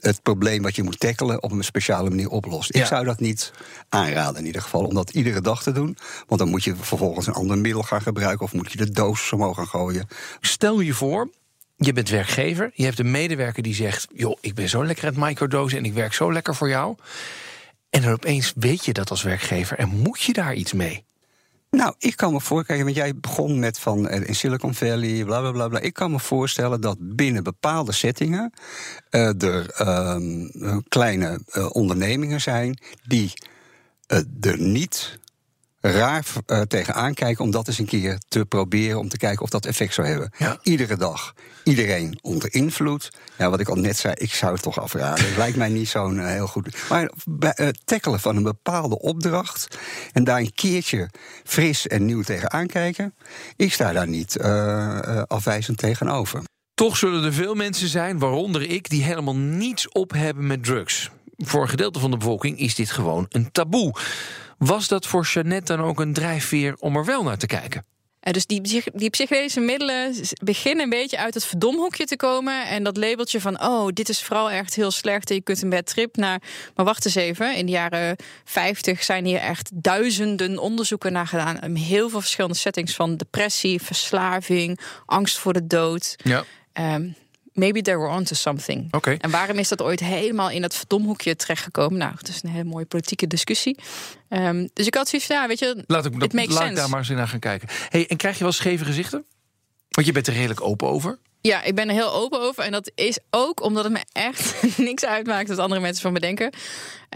het 0.00 0.22
probleem 0.22 0.62
wat 0.62 0.76
je 0.76 0.82
moet 0.82 1.00
tackelen 1.00 1.42
op 1.42 1.52
een 1.52 1.64
speciale 1.64 2.08
manier 2.08 2.28
oplost. 2.28 2.74
Ik 2.74 2.84
zou 2.84 3.04
dat 3.04 3.20
niet 3.20 3.52
aanraden 3.88 4.40
in 4.40 4.46
ieder 4.46 4.62
geval, 4.62 4.84
om 4.84 4.94
dat 4.94 5.10
iedere 5.10 5.40
dag 5.40 5.62
te 5.62 5.72
doen. 5.72 5.96
Want 6.26 6.40
dan 6.40 6.50
moet 6.50 6.64
je 6.64 6.76
vervolgens 6.76 7.26
een 7.26 7.32
ander 7.32 7.58
middel 7.58 7.82
gaan 7.82 8.02
gebruiken 8.02 8.46
of 8.46 8.52
moet 8.52 8.72
je 8.72 8.78
de 8.78 8.90
doos 8.90 9.32
omhoog 9.32 9.56
gaan 9.56 9.66
gooien. 9.66 10.06
Stel 10.40 10.80
je 10.80 10.94
voor, 10.94 11.30
je 11.76 11.92
bent 11.92 12.08
werkgever, 12.08 12.70
je 12.74 12.84
hebt 12.84 12.98
een 12.98 13.10
medewerker 13.10 13.62
die 13.62 13.74
zegt: 13.74 14.06
joh, 14.14 14.36
ik 14.40 14.54
ben 14.54 14.68
zo 14.68 14.84
lekker 14.84 15.06
aan 15.06 15.14
het 15.14 15.22
microdosen 15.22 15.78
en 15.78 15.84
ik 15.84 15.92
werk 15.92 16.12
zo 16.12 16.32
lekker 16.32 16.54
voor 16.54 16.68
jou. 16.68 16.96
En 17.90 18.02
dan 18.02 18.12
opeens 18.12 18.52
weet 18.56 18.84
je 18.84 18.92
dat 18.92 19.10
als 19.10 19.22
werkgever 19.22 19.78
en 19.78 19.88
moet 19.88 20.20
je 20.20 20.32
daar 20.32 20.54
iets 20.54 20.72
mee. 20.72 21.04
Nou, 21.70 21.94
ik 21.98 22.16
kan 22.16 22.32
me 22.32 22.40
voorstellen, 22.40 22.84
want 22.84 22.96
jij 22.96 23.16
begon 23.16 23.58
met 23.58 23.78
van 23.78 24.08
eh, 24.08 24.28
in 24.28 24.34
Silicon 24.34 24.74
Valley, 24.74 25.24
bla 25.24 25.40
bla 25.40 25.50
bla. 25.50 25.68
bla. 25.68 25.80
Ik 25.80 25.94
kan 25.94 26.10
me 26.10 26.18
voorstellen 26.18 26.80
dat 26.80 26.96
binnen 27.00 27.42
bepaalde 27.42 27.92
settingen 27.92 28.52
uh, 29.10 29.42
er 29.42 29.80
uh, 29.80 30.76
kleine 30.88 31.40
uh, 31.52 31.68
ondernemingen 31.72 32.40
zijn 32.40 32.78
die 33.06 33.32
er 34.40 34.58
niet 34.58 35.18
raar 35.90 36.24
uh, 36.46 36.60
tegenaan 36.60 37.14
kijken 37.14 37.44
om 37.44 37.50
dat 37.50 37.68
eens 37.68 37.78
een 37.78 37.86
keer 37.86 38.18
te 38.28 38.44
proberen. 38.44 38.98
Om 38.98 39.08
te 39.08 39.16
kijken 39.16 39.42
of 39.42 39.50
dat 39.50 39.66
effect 39.66 39.94
zou 39.94 40.06
hebben. 40.06 40.32
Ja. 40.38 40.58
Iedere 40.62 40.96
dag. 40.96 41.34
Iedereen 41.64 42.18
onder 42.22 42.54
invloed. 42.54 43.12
Ja, 43.38 43.50
wat 43.50 43.60
ik 43.60 43.68
al 43.68 43.76
net 43.76 43.96
zei, 43.96 44.14
ik 44.16 44.34
zou 44.34 44.52
het 44.52 44.62
toch 44.62 44.80
afraden. 44.80 45.24
Het 45.24 45.36
lijkt 45.36 45.56
mij 45.56 45.68
niet 45.68 45.88
zo'n 45.88 46.16
uh, 46.16 46.26
heel 46.26 46.46
goed. 46.46 46.76
Maar 46.88 47.10
bij 47.24 47.52
het 47.54 47.76
uh, 47.76 47.82
tackelen 47.84 48.20
van 48.20 48.36
een 48.36 48.42
bepaalde 48.42 48.98
opdracht. 48.98 49.78
en 50.12 50.24
daar 50.24 50.38
een 50.38 50.54
keertje 50.54 51.10
fris 51.44 51.86
en 51.86 52.04
nieuw 52.04 52.22
tegenaan 52.22 52.66
kijken. 52.66 53.14
ik 53.56 53.72
sta 53.72 53.92
daar 53.92 54.08
niet 54.08 54.40
afwijzend 55.26 55.78
tegenover. 55.78 56.42
Toch 56.74 56.96
zullen 56.96 57.24
er 57.24 57.32
veel 57.32 57.54
mensen 57.54 57.88
zijn, 57.88 58.18
waaronder 58.18 58.70
ik, 58.70 58.88
die 58.88 59.02
helemaal 59.02 59.36
niets 59.36 59.88
op 59.88 60.12
hebben 60.12 60.46
met 60.46 60.64
drugs. 60.64 61.10
Voor 61.36 61.62
een 61.62 61.68
gedeelte 61.68 61.98
van 61.98 62.10
de 62.10 62.16
bevolking 62.16 62.58
is 62.58 62.74
dit 62.74 62.90
gewoon 62.90 63.26
een 63.28 63.52
taboe. 63.52 63.94
Was 64.58 64.88
dat 64.88 65.06
voor 65.06 65.24
Jeannette 65.24 65.76
dan 65.76 65.84
ook 65.84 66.00
een 66.00 66.12
drijfveer 66.12 66.76
om 66.78 66.96
er 66.96 67.04
wel 67.04 67.22
naar 67.22 67.38
te 67.38 67.46
kijken? 67.46 67.84
dus 68.32 68.46
die, 68.46 68.82
die 68.94 69.10
psychedelische 69.10 69.60
middelen 69.60 70.14
beginnen 70.44 70.84
een 70.84 70.90
beetje 70.90 71.18
uit 71.18 71.34
het 71.34 71.44
verdomhoekje 71.44 72.04
te 72.04 72.16
komen. 72.16 72.66
En 72.66 72.84
dat 72.84 72.96
labeltje 72.96 73.40
van, 73.40 73.62
oh, 73.62 73.88
dit 73.92 74.08
is 74.08 74.22
vooral 74.22 74.50
echt 74.50 74.74
heel 74.74 74.90
slecht. 74.90 75.30
En 75.30 75.36
je 75.36 75.42
kunt 75.42 75.62
een 75.62 75.68
bed 75.68 75.86
trip 75.86 76.16
naar. 76.16 76.42
Maar 76.74 76.84
wacht 76.84 77.04
eens 77.04 77.14
even. 77.14 77.56
In 77.56 77.66
de 77.66 77.72
jaren 77.72 78.16
50 78.44 79.04
zijn 79.04 79.24
hier 79.24 79.38
echt 79.38 79.70
duizenden 79.74 80.58
onderzoeken 80.58 81.12
naar 81.12 81.26
gedaan. 81.26 81.60
In 81.60 81.74
heel 81.74 82.08
veel 82.08 82.20
verschillende 82.20 82.56
settings 82.56 82.94
van 82.94 83.16
depressie, 83.16 83.82
verslaving, 83.82 84.80
angst 85.06 85.38
voor 85.38 85.52
de 85.52 85.66
dood. 85.66 86.16
Ja. 86.22 86.44
Um, 86.94 87.14
maybe 87.56 87.82
they 87.82 87.96
were 87.96 88.08
onto 88.08 88.34
something. 88.34 88.94
Okay. 88.94 89.16
En 89.20 89.30
waarom 89.30 89.58
is 89.58 89.68
dat 89.68 89.82
ooit 89.82 90.00
helemaal 90.00 90.50
in 90.50 90.62
het 90.62 90.74
verdomhoekje 90.74 91.36
terechtgekomen? 91.36 91.98
Nou, 91.98 92.12
het 92.18 92.28
is 92.28 92.42
een 92.42 92.50
hele 92.50 92.64
mooie 92.64 92.84
politieke 92.84 93.26
discussie. 93.26 93.78
Um, 94.28 94.70
dus 94.72 94.86
ik 94.86 94.94
had 94.94 95.08
zoiets 95.08 95.28
ja, 95.28 95.46
weet 95.46 95.58
je, 95.58 95.84
laat 95.86 96.04
ik, 96.04 96.20
dat, 96.20 96.32
laat 96.32 96.70
ik 96.70 96.76
daar 96.76 96.88
maar 96.88 96.98
eens 96.98 97.08
naar 97.08 97.28
gaan 97.28 97.38
kijken. 97.38 97.68
Hey, 97.88 98.06
en 98.06 98.16
krijg 98.16 98.36
je 98.36 98.42
wel 98.42 98.52
scheve 98.52 98.84
gezichten? 98.84 99.24
Want 99.88 100.06
je 100.06 100.12
bent 100.12 100.26
er 100.26 100.32
redelijk 100.34 100.60
open 100.60 100.88
over. 100.88 101.18
Ja, 101.40 101.62
ik 101.62 101.74
ben 101.74 101.88
er 101.88 101.94
heel 101.94 102.12
open 102.12 102.40
over. 102.40 102.64
En 102.64 102.72
dat 102.72 102.90
is 102.94 103.18
ook 103.30 103.62
omdat 103.62 103.84
het 103.84 103.92
me 103.92 104.04
echt 104.12 104.54
niks 104.76 105.04
uitmaakt 105.04 105.48
wat 105.48 105.58
andere 105.58 105.80
mensen 105.80 106.02
van 106.02 106.12
me 106.12 106.20
denken. 106.20 106.52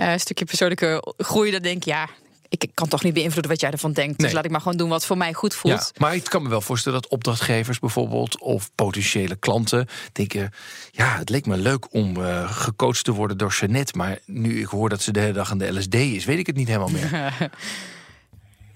Uh, 0.00 0.12
een 0.12 0.20
stukje 0.20 0.44
persoonlijke 0.44 1.14
groei, 1.16 1.50
dat 1.50 1.62
denk 1.62 1.76
ik, 1.76 1.84
ja, 1.84 2.08
ik 2.50 2.70
kan 2.74 2.88
toch 2.88 3.02
niet 3.02 3.14
beïnvloeden 3.14 3.50
wat 3.50 3.60
jij 3.60 3.70
ervan 3.70 3.92
denkt. 3.92 4.18
Dus 4.18 4.32
laat 4.32 4.44
ik 4.44 4.50
maar 4.50 4.60
gewoon 4.60 4.76
doen 4.76 4.88
wat 4.88 5.06
voor 5.06 5.16
mij 5.16 5.32
goed 5.32 5.54
voelt. 5.54 5.90
Ja, 5.94 6.00
maar 6.00 6.14
ik 6.14 6.24
kan 6.24 6.42
me 6.42 6.48
wel 6.48 6.60
voorstellen 6.60 7.00
dat 7.02 7.10
opdrachtgevers 7.10 7.78
bijvoorbeeld 7.78 8.40
of 8.40 8.70
potentiële 8.74 9.36
klanten 9.36 9.86
denken: 10.12 10.50
ja, 10.90 11.18
het 11.18 11.28
leek 11.28 11.46
me 11.46 11.56
leuk 11.56 11.94
om 11.94 12.16
uh, 12.16 12.52
gecoacht 12.52 13.04
te 13.04 13.12
worden 13.12 13.38
door 13.38 13.52
Jeannette, 13.60 13.96
maar 13.96 14.18
nu 14.26 14.60
ik 14.60 14.66
hoor 14.66 14.88
dat 14.88 15.02
ze 15.02 15.12
de 15.12 15.20
hele 15.20 15.32
dag 15.32 15.50
aan 15.50 15.58
de 15.58 15.72
LSD 15.72 15.94
is, 15.94 16.24
weet 16.24 16.38
ik 16.38 16.46
het 16.46 16.56
niet 16.56 16.68
helemaal 16.68 16.88
meer. 16.88 17.34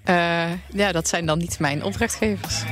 uh, 0.04 0.52
ja, 0.82 0.92
dat 0.92 1.08
zijn 1.08 1.26
dan 1.26 1.38
niet 1.38 1.58
mijn 1.58 1.82
opdrachtgevers. 1.82 2.62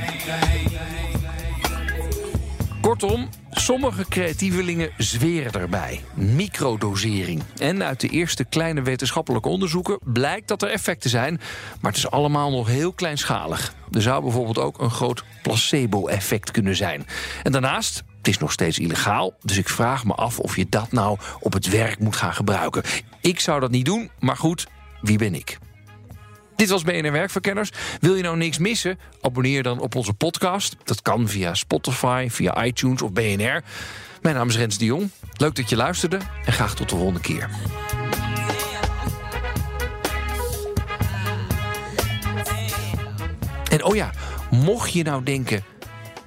Kortom, 2.83 3.29
sommige 3.51 4.05
creatievelingen 4.09 4.91
zweren 4.97 5.61
erbij. 5.61 6.01
Microdosering. 6.13 7.43
En 7.57 7.83
uit 7.83 7.99
de 7.99 8.07
eerste 8.07 8.43
kleine 8.43 8.81
wetenschappelijke 8.81 9.49
onderzoeken 9.49 9.99
blijkt 10.03 10.47
dat 10.47 10.61
er 10.61 10.69
effecten 10.69 11.09
zijn, 11.09 11.41
maar 11.81 11.91
het 11.91 11.99
is 11.99 12.09
allemaal 12.09 12.51
nog 12.51 12.67
heel 12.67 12.93
kleinschalig. 12.93 13.73
Er 13.91 14.01
zou 14.01 14.23
bijvoorbeeld 14.23 14.57
ook 14.57 14.79
een 14.79 14.91
groot 14.91 15.23
placebo-effect 15.41 16.51
kunnen 16.51 16.75
zijn. 16.75 17.05
En 17.43 17.51
daarnaast, 17.51 18.03
het 18.17 18.27
is 18.27 18.37
nog 18.37 18.51
steeds 18.51 18.79
illegaal, 18.79 19.33
dus 19.41 19.57
ik 19.57 19.69
vraag 19.69 20.05
me 20.05 20.13
af 20.13 20.39
of 20.39 20.55
je 20.55 20.65
dat 20.69 20.91
nou 20.91 21.17
op 21.39 21.53
het 21.53 21.69
werk 21.69 21.99
moet 21.99 22.15
gaan 22.15 22.33
gebruiken. 22.33 22.83
Ik 23.21 23.39
zou 23.39 23.59
dat 23.59 23.71
niet 23.71 23.85
doen, 23.85 24.09
maar 24.19 24.37
goed, 24.37 24.67
wie 25.01 25.17
ben 25.17 25.35
ik? 25.35 25.57
Dit 26.63 26.71
was 26.71 26.83
BNR 26.83 27.11
Werkverkenners. 27.11 27.69
Wil 27.99 28.15
je 28.15 28.23
nou 28.23 28.37
niks 28.37 28.57
missen? 28.57 28.99
Abonneer 29.21 29.63
dan 29.63 29.79
op 29.79 29.95
onze 29.95 30.13
podcast. 30.13 30.75
Dat 30.83 31.01
kan 31.01 31.27
via 31.27 31.53
Spotify, 31.53 32.27
via 32.29 32.65
iTunes 32.65 33.01
of 33.01 33.11
BNR. 33.11 33.63
Mijn 34.21 34.35
naam 34.35 34.49
is 34.49 34.55
Rens 34.55 34.77
de 34.77 34.85
Jong. 34.85 35.09
Leuk 35.37 35.55
dat 35.55 35.69
je 35.69 35.75
luisterde 35.75 36.17
en 36.45 36.53
graag 36.53 36.75
tot 36.75 36.89
de 36.89 36.95
volgende 36.95 37.19
keer. 37.19 37.49
En 43.69 43.83
oh 43.83 43.95
ja, 43.95 44.11
mocht 44.51 44.93
je 44.93 45.03
nou 45.03 45.23
denken... 45.23 45.63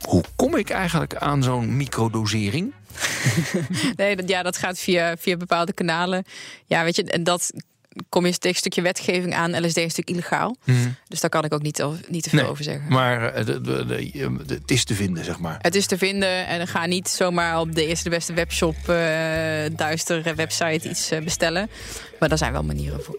hoe 0.01 0.25
kom 0.37 0.57
ik 0.57 0.71
eigenlijk 0.71 1.15
aan 1.15 1.43
zo'n 1.43 1.77
microdosering? 1.77 2.75
nee, 3.97 4.17
dat, 4.17 4.29
ja, 4.29 4.43
dat 4.43 4.57
gaat 4.57 4.79
via, 4.79 5.17
via 5.17 5.37
bepaalde 5.37 5.73
kanalen. 5.73 6.25
Ja, 6.67 6.85
weet 6.85 6.97
je, 6.97 7.05
en 7.05 7.25
dat 7.25 7.53
kom 8.09 8.27
je 8.27 8.33
tegen 8.33 8.49
een 8.49 8.55
stukje 8.55 8.83
wetgeving 8.83 9.35
aan. 9.35 9.51
LSD 9.51 9.77
is 9.77 9.95
natuurlijk 9.97 10.11
illegaal. 10.11 10.57
Dus 11.09 11.21
daar 11.21 11.31
kan 11.31 11.45
ik 11.45 11.55
ook 11.55 11.63
niet, 11.63 11.85
niet 12.09 12.23
te 12.23 12.31
veel 12.31 12.41
Nee, 12.41 12.49
over 12.49 12.65
zeggen. 12.65 12.89
Maar 12.89 13.33
eh, 13.33 13.47
het 14.47 14.71
is 14.71 14.85
te 14.85 14.95
vinden, 14.95 15.25
zeg 15.25 15.39
maar. 15.39 15.59
Het 15.61 15.75
is 15.75 15.87
te 15.87 15.99
vinden 15.99 16.47
en 16.47 16.67
ga 16.69 16.87
niet 16.87 17.09
zomaar 17.09 17.61
op 17.61 17.75
de 17.75 17.87
eerste 17.87 18.05
de 18.09 18.11
beste 18.11 18.33
webshop, 18.33 18.77
eh 18.89 18.97
duistere 19.77 20.35
website 20.35 20.89
iets 20.89 21.11
eh, 21.11 21.23
bestellen. 21.23 21.71
Maar 22.19 22.29
daar 22.29 22.39
zijn 22.39 22.53
wel 22.53 22.63
manieren 22.63 23.03
voor. 23.03 23.19